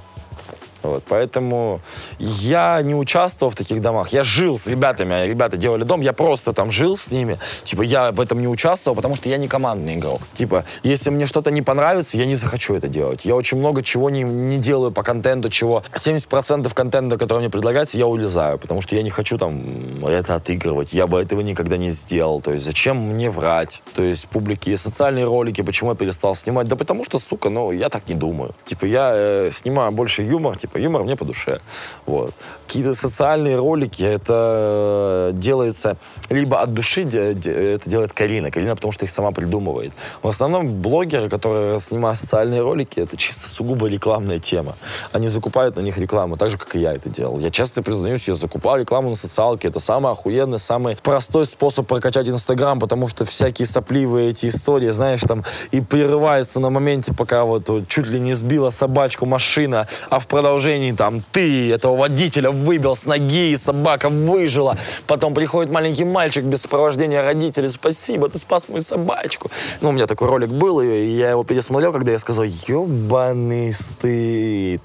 [0.83, 1.81] Вот, поэтому
[2.19, 4.11] я не участвовал в таких домах.
[4.11, 7.39] Я жил с ребятами, а ребята делали дом, я просто там жил с ними.
[7.65, 10.21] Типа, я в этом не участвовал, потому что я не командный игрок.
[10.35, 13.25] Типа, если мне что-то не понравится, я не захочу это делать.
[13.25, 17.99] Я очень много чего не, не делаю по контенту, чего 70% контента, который мне предлагается,
[17.99, 19.63] я улезаю, потому что я не хочу там
[20.05, 20.93] это отыгрывать.
[20.93, 22.41] Я бы этого никогда не сделал.
[22.41, 23.83] То есть, зачем мне врать?
[23.95, 26.69] То есть, публики, социальные ролики, почему я перестал снимать?
[26.69, 28.55] Да потому что, сука, ну, я так не думаю.
[28.65, 31.61] Типа, я э, снимаю больше юмор, типа, типа, юмор мне по душе.
[32.07, 32.35] Вот.
[32.67, 35.97] Какие-то социальные ролики, это делается
[36.31, 38.51] либо от души, это делает Карина.
[38.51, 39.93] Карина, потому что их сама придумывает.
[40.23, 44.77] В основном блогеры, которые снимают социальные ролики, это чисто сугубо рекламная тема.
[45.13, 47.39] Они закупают на них рекламу, так же, как и я это делал.
[47.39, 49.69] Я часто признаюсь, я закупал рекламу на социалке.
[49.69, 55.23] Это самый охуенный, самый простой способ прокачать Инстаграм, потому что всякие сопливые эти истории, знаешь,
[55.23, 60.27] там и прерывается на моменте, пока вот чуть ли не сбила собачку машина, а в
[60.27, 64.77] продолжении продолжении там ты этого водителя выбил с ноги, и собака выжила.
[65.07, 67.69] Потом приходит маленький мальчик без сопровождения родителей.
[67.69, 69.51] Спасибо, ты спас мою собачку.
[69.81, 74.83] Ну, у меня такой ролик был, и я его пересмотрел, когда я сказал, ебаный стыд.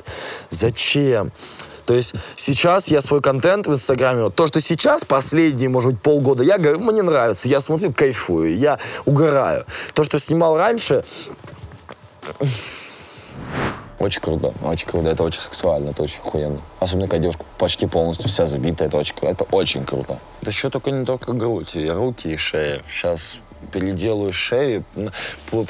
[0.52, 1.32] Зачем?
[1.86, 6.44] То есть сейчас я свой контент в Инстаграме, то, что сейчас, последние, может быть, полгода,
[6.44, 9.66] я говорю, мне нравится, я смотрю, кайфую, я угораю.
[9.96, 11.04] То, что снимал раньше,
[14.00, 15.10] очень круто, очень круто.
[15.10, 16.60] Это очень сексуально, это очень охуенно.
[16.80, 20.20] Особенно, когда девушка почти полностью вся забита, это очень, это очень круто.
[20.42, 22.82] Это еще только не только грудь, и руки, и шея.
[22.90, 23.40] Сейчас
[23.72, 24.84] переделаю шею.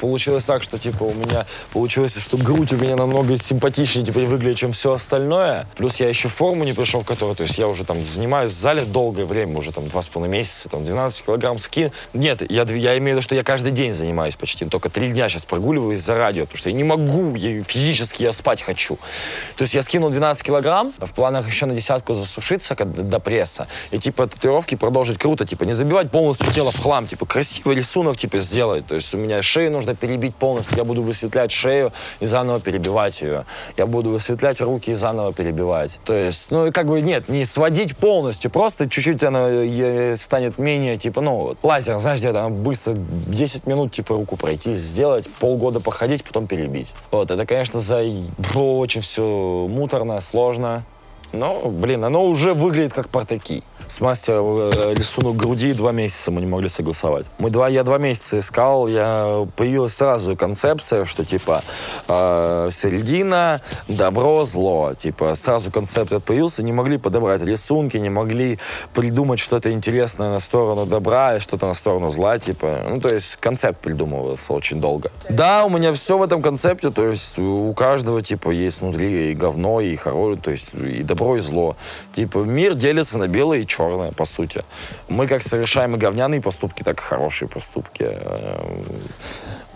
[0.00, 4.58] Получилось так, что типа у меня получилось, что грудь у меня намного симпатичнее типа выглядит,
[4.58, 5.66] чем все остальное.
[5.76, 8.58] Плюс я еще форму не пришел, в которой, то есть я уже там занимаюсь в
[8.58, 11.92] зале долгое время, уже там два с половиной месяца, там 12 килограмм скин.
[12.12, 15.28] Нет, я, я имею в виду, что я каждый день занимаюсь почти, только три дня
[15.28, 18.96] сейчас прогуливаюсь за радио, потому что я не могу, я, физически я спать хочу.
[19.56, 23.98] То есть я скинул 12 килограмм, в планах еще на десятку засушиться до пресса, и
[23.98, 28.38] типа татуировки продолжить круто, типа не забивать полностью тело в хлам, типа красиво рисунок типа
[28.38, 28.86] сделать.
[28.86, 30.76] То есть у меня шею нужно перебить полностью.
[30.76, 33.44] Я буду высветлять шею и заново перебивать ее.
[33.76, 36.00] Я буду высветлять руки и заново перебивать.
[36.04, 41.20] То есть, ну, как бы, нет, не сводить полностью, просто чуть-чуть она станет менее, типа,
[41.20, 46.46] ну, вот, лазер, знаешь, где-то быстро 10 минут, типа, руку пройти, сделать, полгода походить, потом
[46.46, 46.94] перебить.
[47.10, 48.02] Вот, это, конечно, за
[48.54, 50.84] очень все муторно, сложно.
[51.34, 56.40] Но, блин, оно уже выглядит как портаки с мастером э, рисунок груди два месяца мы
[56.40, 57.26] не могли согласовать.
[57.38, 61.62] Мы два, я два месяца искал, я появилась сразу концепция, что типа
[62.08, 64.94] э, середина, добро, зло.
[64.94, 68.58] Типа сразу концепт появился, не могли подобрать рисунки, не могли
[68.94, 72.38] придумать что-то интересное на сторону добра и что-то на сторону зла.
[72.38, 75.10] Типа, ну то есть концепт придумывался очень долго.
[75.28, 79.34] Да, у меня все в этом концепте, то есть у каждого типа есть внутри и
[79.34, 81.76] говно, и хорошее, то есть и добро, и зло.
[82.12, 84.64] Типа мир делится на белое и черное, по сути.
[85.08, 88.04] Мы как совершаем и говняные поступки, так и хорошие поступки.
[88.04, 88.84] Эм,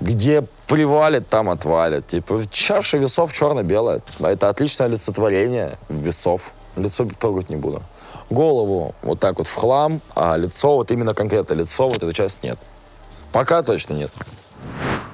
[0.01, 2.07] где привалит, там отвалит.
[2.07, 4.03] Типа чаша весов черно-белая.
[4.21, 6.53] Это отличное олицетворение весов.
[6.77, 7.83] Лицо трогать не буду.
[8.31, 12.43] Голову вот так вот в хлам, а лицо, вот именно конкретно лицо, вот эта часть
[12.43, 12.59] нет.
[13.33, 14.13] Пока точно нет.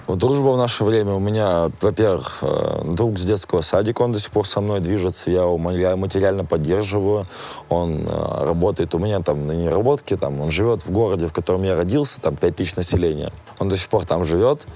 [0.06, 1.14] Дружба в наше время.
[1.14, 5.30] У меня, во-первых, э, друг с детского садика, он до сих пор со мной движется,
[5.30, 7.26] я его материально поддерживаю,
[7.68, 11.62] он э, работает у меня там на неработке, там, он живет в городе, в котором
[11.62, 14.66] я родился, там 5 тысяч населения, он до сих пор там живет,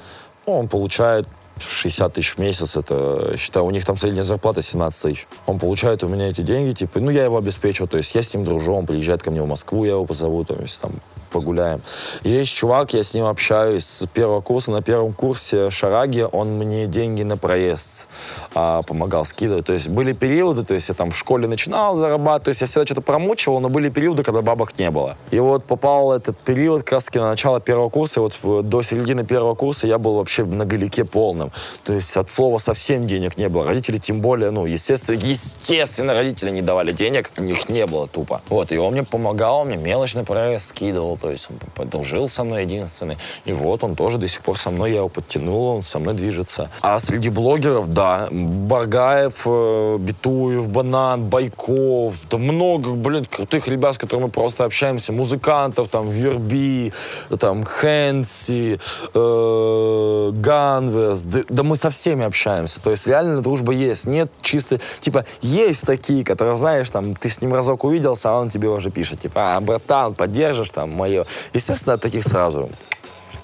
[0.47, 5.03] ну, он получает 60 тысяч в месяц, это, считаю, у них там средняя зарплата 17
[5.03, 5.27] тысяч.
[5.47, 8.33] Он получает у меня эти деньги, типа, ну, я его обеспечу, то есть я с
[8.33, 10.93] ним дружу, он приезжает ко мне в Москву, я его позову, то есть там
[11.29, 11.81] погуляем.
[12.23, 14.71] Есть чувак, я с ним общаюсь с первого курса.
[14.71, 18.07] На первом курсе Шараги он мне деньги на проезд
[18.55, 19.67] а, помогал скидывать.
[19.67, 22.67] То есть были периоды, то есть я там в школе начинал зарабатывать, то есть я
[22.67, 25.17] всегда что-то промучивал, но были периоды, когда бабок не было.
[25.31, 29.25] И вот попал этот период как раз на начало первого курса, и вот до середины
[29.25, 31.53] первого курса я был вообще на галике полном.
[31.85, 33.67] То есть от слова совсем денег не было.
[33.67, 38.41] Родители тем более, ну, естественно, естественно, родители не давали денег, у них не было тупо.
[38.49, 42.45] Вот, и он мне помогал, мне мелочь на проезд скидывал, то есть он подружил со
[42.45, 43.19] мной единственный.
[43.45, 46.15] И вот он тоже до сих пор со мной, я его подтянул, он со мной
[46.15, 46.71] движется.
[46.81, 53.99] А среди блогеров, да, Баргаев, э, Битуев, Банан, Байков, да много, блин, крутых ребят, с
[53.99, 56.93] которыми мы просто общаемся, музыкантов, там, Верби,
[57.39, 58.79] там, Хэнси,
[59.15, 65.25] э, Ганвес, да, мы со всеми общаемся, то есть реально дружба есть, нет чисто, типа,
[65.41, 69.21] есть такие, которые, знаешь, там, ты с ним разок увиделся, а он тебе уже пишет,
[69.21, 72.71] типа, а, братан, поддержишь, там, мое Естественно, от таких сразу.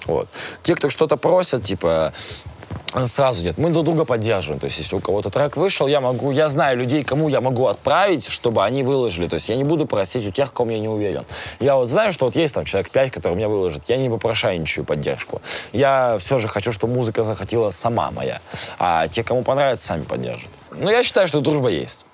[0.05, 0.27] Вот.
[0.61, 2.13] Те, кто что-то просят, типа,
[3.05, 3.57] Сразу нет.
[3.57, 4.59] Мы друг друга поддерживаем.
[4.59, 7.67] То есть, если у кого-то трек вышел, я могу, я знаю людей, кому я могу
[7.67, 9.27] отправить, чтобы они выложили.
[9.27, 11.25] То есть, я не буду просить у тех, кому я не уверен.
[11.59, 13.83] Я вот знаю, что вот есть там человек 5, который меня выложит.
[13.89, 15.41] Я не попрошаю ничью поддержку.
[15.73, 18.39] Я все же хочу, чтобы музыка захотела сама моя.
[18.79, 20.49] А те, кому понравится, сами поддержат.
[20.71, 22.05] Но я считаю, что дружба есть.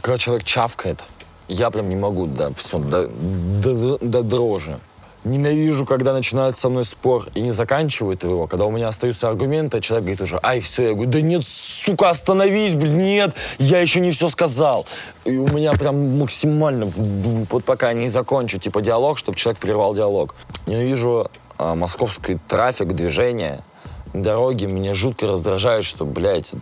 [0.00, 1.04] Когда человек чавкает,
[1.48, 4.78] я прям не могу, да, все, до, до, до дрожи.
[5.24, 8.46] Ненавижу, когда начинают со мной спор и не заканчивают его.
[8.46, 10.88] Когда у меня остаются аргументы, человек говорит уже, ай, все.
[10.88, 14.84] Я говорю, да нет, сука, остановись, блин, нет, я еще не все сказал.
[15.24, 20.34] И у меня прям максимально, вот пока не закончу, типа, диалог, чтобы человек прервал диалог.
[20.66, 23.60] Ненавижу а, московский трафик, движение,
[24.12, 24.66] дороги.
[24.66, 26.52] Меня жутко раздражает, что, блядь,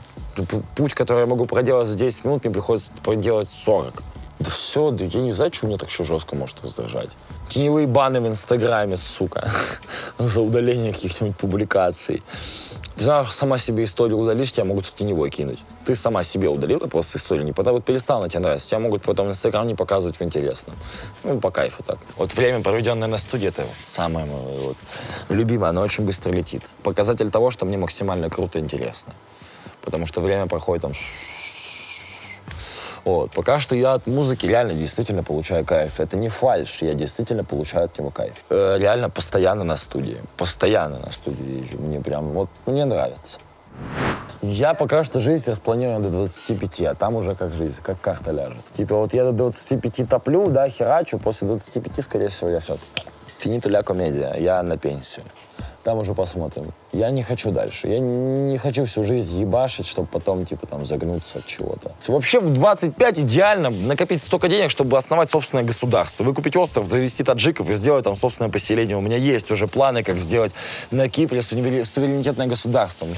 [0.76, 4.02] путь, который я могу проделать за 10 минут, мне приходится проделать 40.
[4.42, 7.10] Да все, да я не знаю, что меня так еще жестко может раздражать.
[7.48, 9.48] Теневые баны в Инстаграме, сука,
[10.18, 12.24] за удаление каких-нибудь публикаций.
[12.96, 15.60] Не знаю, сама себе историю удалишь, тебя могут в теневой кинуть.
[15.84, 18.68] Ты сама себе удалила просто историю, не потому вот перестала тебе нравится.
[18.68, 20.74] Тебя могут потом в Инстаграм не показывать в интересном.
[21.22, 21.98] Ну, по кайфу так.
[22.16, 24.76] Вот время, проведенное на студии, это вот самое вот,
[25.28, 26.62] любимое, оно очень быстро летит.
[26.82, 29.14] Показатель того, что мне максимально круто и интересно.
[29.82, 30.92] Потому что время проходит там
[33.04, 33.32] вот.
[33.32, 36.00] Пока что я от музыки реально действительно получаю кайф.
[36.00, 38.34] Это не фальш, я действительно получаю от него кайф.
[38.48, 40.18] Э, реально постоянно на студии.
[40.36, 41.78] Постоянно на студии езжу.
[41.78, 43.38] Мне прям, вот, мне нравится.
[44.40, 48.62] Я пока что жизнь распланирован до 25, а там уже как жизнь, как карта ляжет.
[48.76, 52.76] Типа вот я до 25 топлю, да, херачу, после 25, скорее всего, я все.
[53.38, 55.24] Финиту ля комедия, я на пенсию
[55.82, 56.72] там уже посмотрим.
[56.92, 57.88] Я не хочу дальше.
[57.88, 61.92] Я не хочу всю жизнь ебашить, чтобы потом, типа, там, загнуться от чего-то.
[62.08, 66.22] Вообще в 25 идеально накопить столько денег, чтобы основать собственное государство.
[66.24, 68.96] Выкупить остров, завести таджиков и сделать там собственное поселение.
[68.96, 70.52] У меня есть уже планы, как сделать
[70.90, 73.08] на Кипре суверенитетное государство.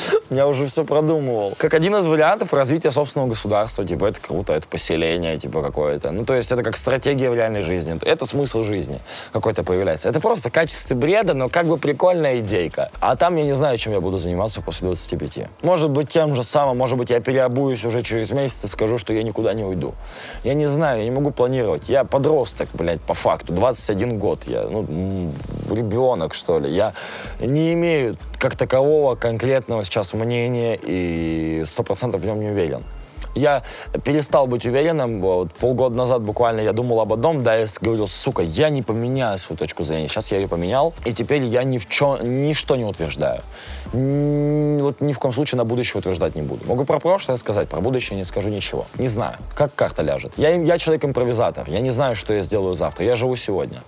[0.30, 1.54] Я уже все продумывал.
[1.56, 3.84] Как один из вариантов развития собственного государства.
[3.84, 6.10] Типа, это круто, это поселение, типа, какое-то.
[6.10, 7.98] Ну, то есть, это как стратегия в реальной жизни.
[8.02, 9.00] Это смысл жизни
[9.32, 10.08] какой-то появляется.
[10.08, 12.90] Это просто качество бреда, но как бы прикольная идейка.
[13.00, 15.48] А там я не знаю, чем я буду заниматься после 25.
[15.62, 19.12] Может быть, тем же самым, может быть, я переобуюсь уже через месяц и скажу, что
[19.12, 19.94] я никуда не уйду.
[20.44, 21.88] Я не знаю, я не могу планировать.
[21.88, 23.52] Я подросток, блядь, по факту.
[23.52, 24.44] 21 год.
[24.46, 25.32] Я, ну,
[25.70, 26.70] ребенок, что ли.
[26.70, 26.92] Я
[27.40, 32.84] не имею как такового конкретного сейчас мнения и сто процентов в нем не уверен.
[33.34, 33.62] Я
[34.04, 35.20] перестал быть уверенным.
[35.20, 39.38] Вот, полгода назад буквально я думал об одном, да, я говорил, сука, я не поменяю
[39.38, 40.08] свою точку зрения.
[40.08, 43.42] Сейчас я ее поменял, и теперь я ни в чем, ничто не утверждаю.
[43.92, 46.66] Вот ни в коем случае на будущее утверждать не буду.
[46.66, 48.86] Могу про прошлое сказать, про будущее не скажу ничего.
[48.98, 50.32] Не знаю, как карта ляжет.
[50.36, 51.68] Я, я человек-импровизатор.
[51.68, 53.04] Я не знаю, что я сделаю завтра.
[53.04, 53.82] Я живу сегодня.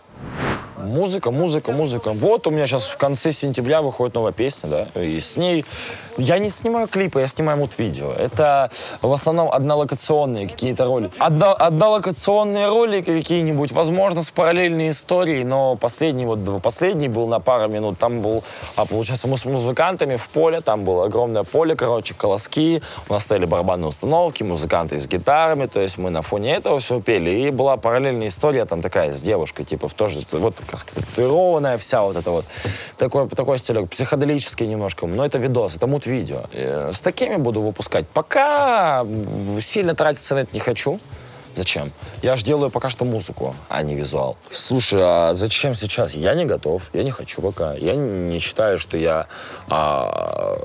[0.76, 2.12] Музыка, музыка, музыка.
[2.12, 5.64] Вот у меня сейчас в конце сентября выходит новая песня, да, и с ней...
[6.16, 8.12] Я не снимаю клипы, я снимаю мут-видео.
[8.12, 8.70] Это
[9.02, 11.12] в основном однолокационные какие-то ролики.
[11.18, 17.68] Одно, однолокационные ролики какие-нибудь, возможно, с параллельной историей, но последний вот, последний был на пару
[17.68, 17.98] минут.
[17.98, 18.44] Там был,
[18.76, 23.24] а, получается, мы с музыкантами в поле, там было огромное поле, короче, колоски, у нас
[23.24, 27.30] стояли барабанные установки, музыканты с гитарами, то есть мы на фоне этого все пели.
[27.30, 32.02] И была параллельная история там такая с девушкой, типа, в тоже, вот как татуированная вся
[32.02, 32.44] вот эта вот.
[32.96, 35.06] Такой, такой стилек, психоделический немножко.
[35.06, 36.44] Но это видос, это мут-видео.
[36.52, 38.06] Э, с такими буду выпускать.
[38.08, 39.06] Пока
[39.60, 40.98] сильно тратиться на это не хочу.
[41.54, 41.92] Зачем?
[42.22, 44.36] Я же делаю пока что музыку, а не визуал.
[44.50, 46.14] Слушай, а зачем сейчас?
[46.14, 47.74] Я не готов, я не хочу пока.
[47.74, 49.26] Я не считаю, что я
[49.68, 50.56] а,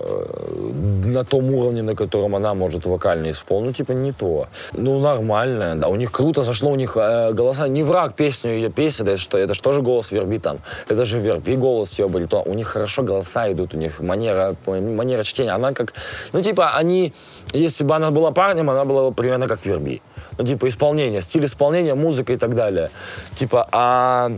[1.19, 3.77] на том уровне, на котором она может вокально исполнить.
[3.77, 4.47] Типа, не то.
[4.73, 5.87] Ну, нормально, да.
[5.87, 7.67] У них круто сошло, у них э, голоса.
[7.67, 10.59] Не враг песню, ее песня, да, это, что, это же тоже голос верби там.
[10.87, 12.43] Это же верби голос ее баритон.
[12.45, 15.55] У них хорошо голоса идут, у них манера, манера чтения.
[15.55, 15.93] Она как,
[16.33, 17.13] ну, типа, они,
[17.53, 20.01] если бы она была парнем, она была бы примерно как верби
[20.39, 22.89] ну, типа, исполнение, стиль исполнения, музыка и так далее.
[23.35, 24.31] Типа, а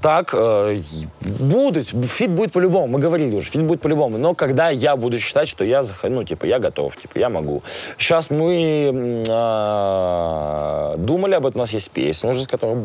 [0.00, 0.80] так, э,
[1.20, 5.48] будут, фит будет по-любому, мы говорили уже, фит будет по-любому, но когда я буду считать,
[5.48, 7.62] что я, ну, типа, я готов, типа, я могу.
[7.96, 12.76] Сейчас мы э, думали об этом, у нас есть песня уже, которая,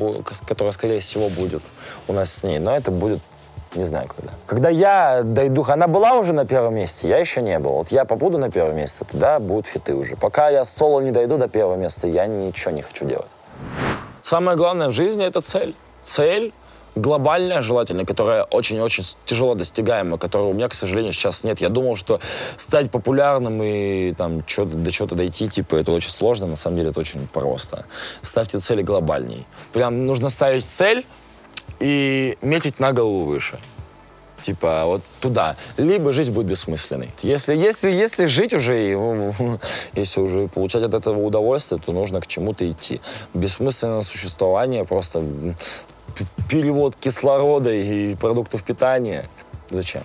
[0.48, 1.64] которая, скорее всего, будет
[2.08, 3.20] у нас с ней, но это будет
[3.76, 4.32] не знаю когда.
[4.46, 7.72] Когда я дойду, она была уже на первом месте, я еще не был.
[7.72, 10.16] Вот я побуду на первом месте, тогда будут фиты уже.
[10.16, 13.30] Пока я соло не дойду до первого места, я ничего не хочу делать.
[14.22, 15.76] Самое главное в жизни— это цель.
[16.02, 16.54] Цель
[16.96, 21.62] глобальная, желательно, которая очень-очень тяжело достигаема, которой у меня, к сожалению, сейчас нет.
[21.62, 22.20] Я думал, что
[22.58, 26.90] стать популярным и там что-то до чего-то дойти, типа, это очень сложно, на самом деле
[26.90, 27.86] это очень просто.
[28.22, 29.46] Ставьте цели глобальней.
[29.72, 31.06] Прям нужно ставить цель,
[31.80, 33.60] и метить на голову выше.
[34.42, 35.56] Типа вот туда.
[35.78, 37.12] Либо жизнь будет бессмысленной.
[37.22, 39.60] Если, если, если жить уже, и,
[40.00, 43.00] если уже получать от этого удовольствие, то нужно к чему-то идти.
[43.34, 45.24] Бессмысленное существование, просто
[46.50, 49.30] перевод кислорода и продуктов питания.
[49.70, 50.04] Зачем?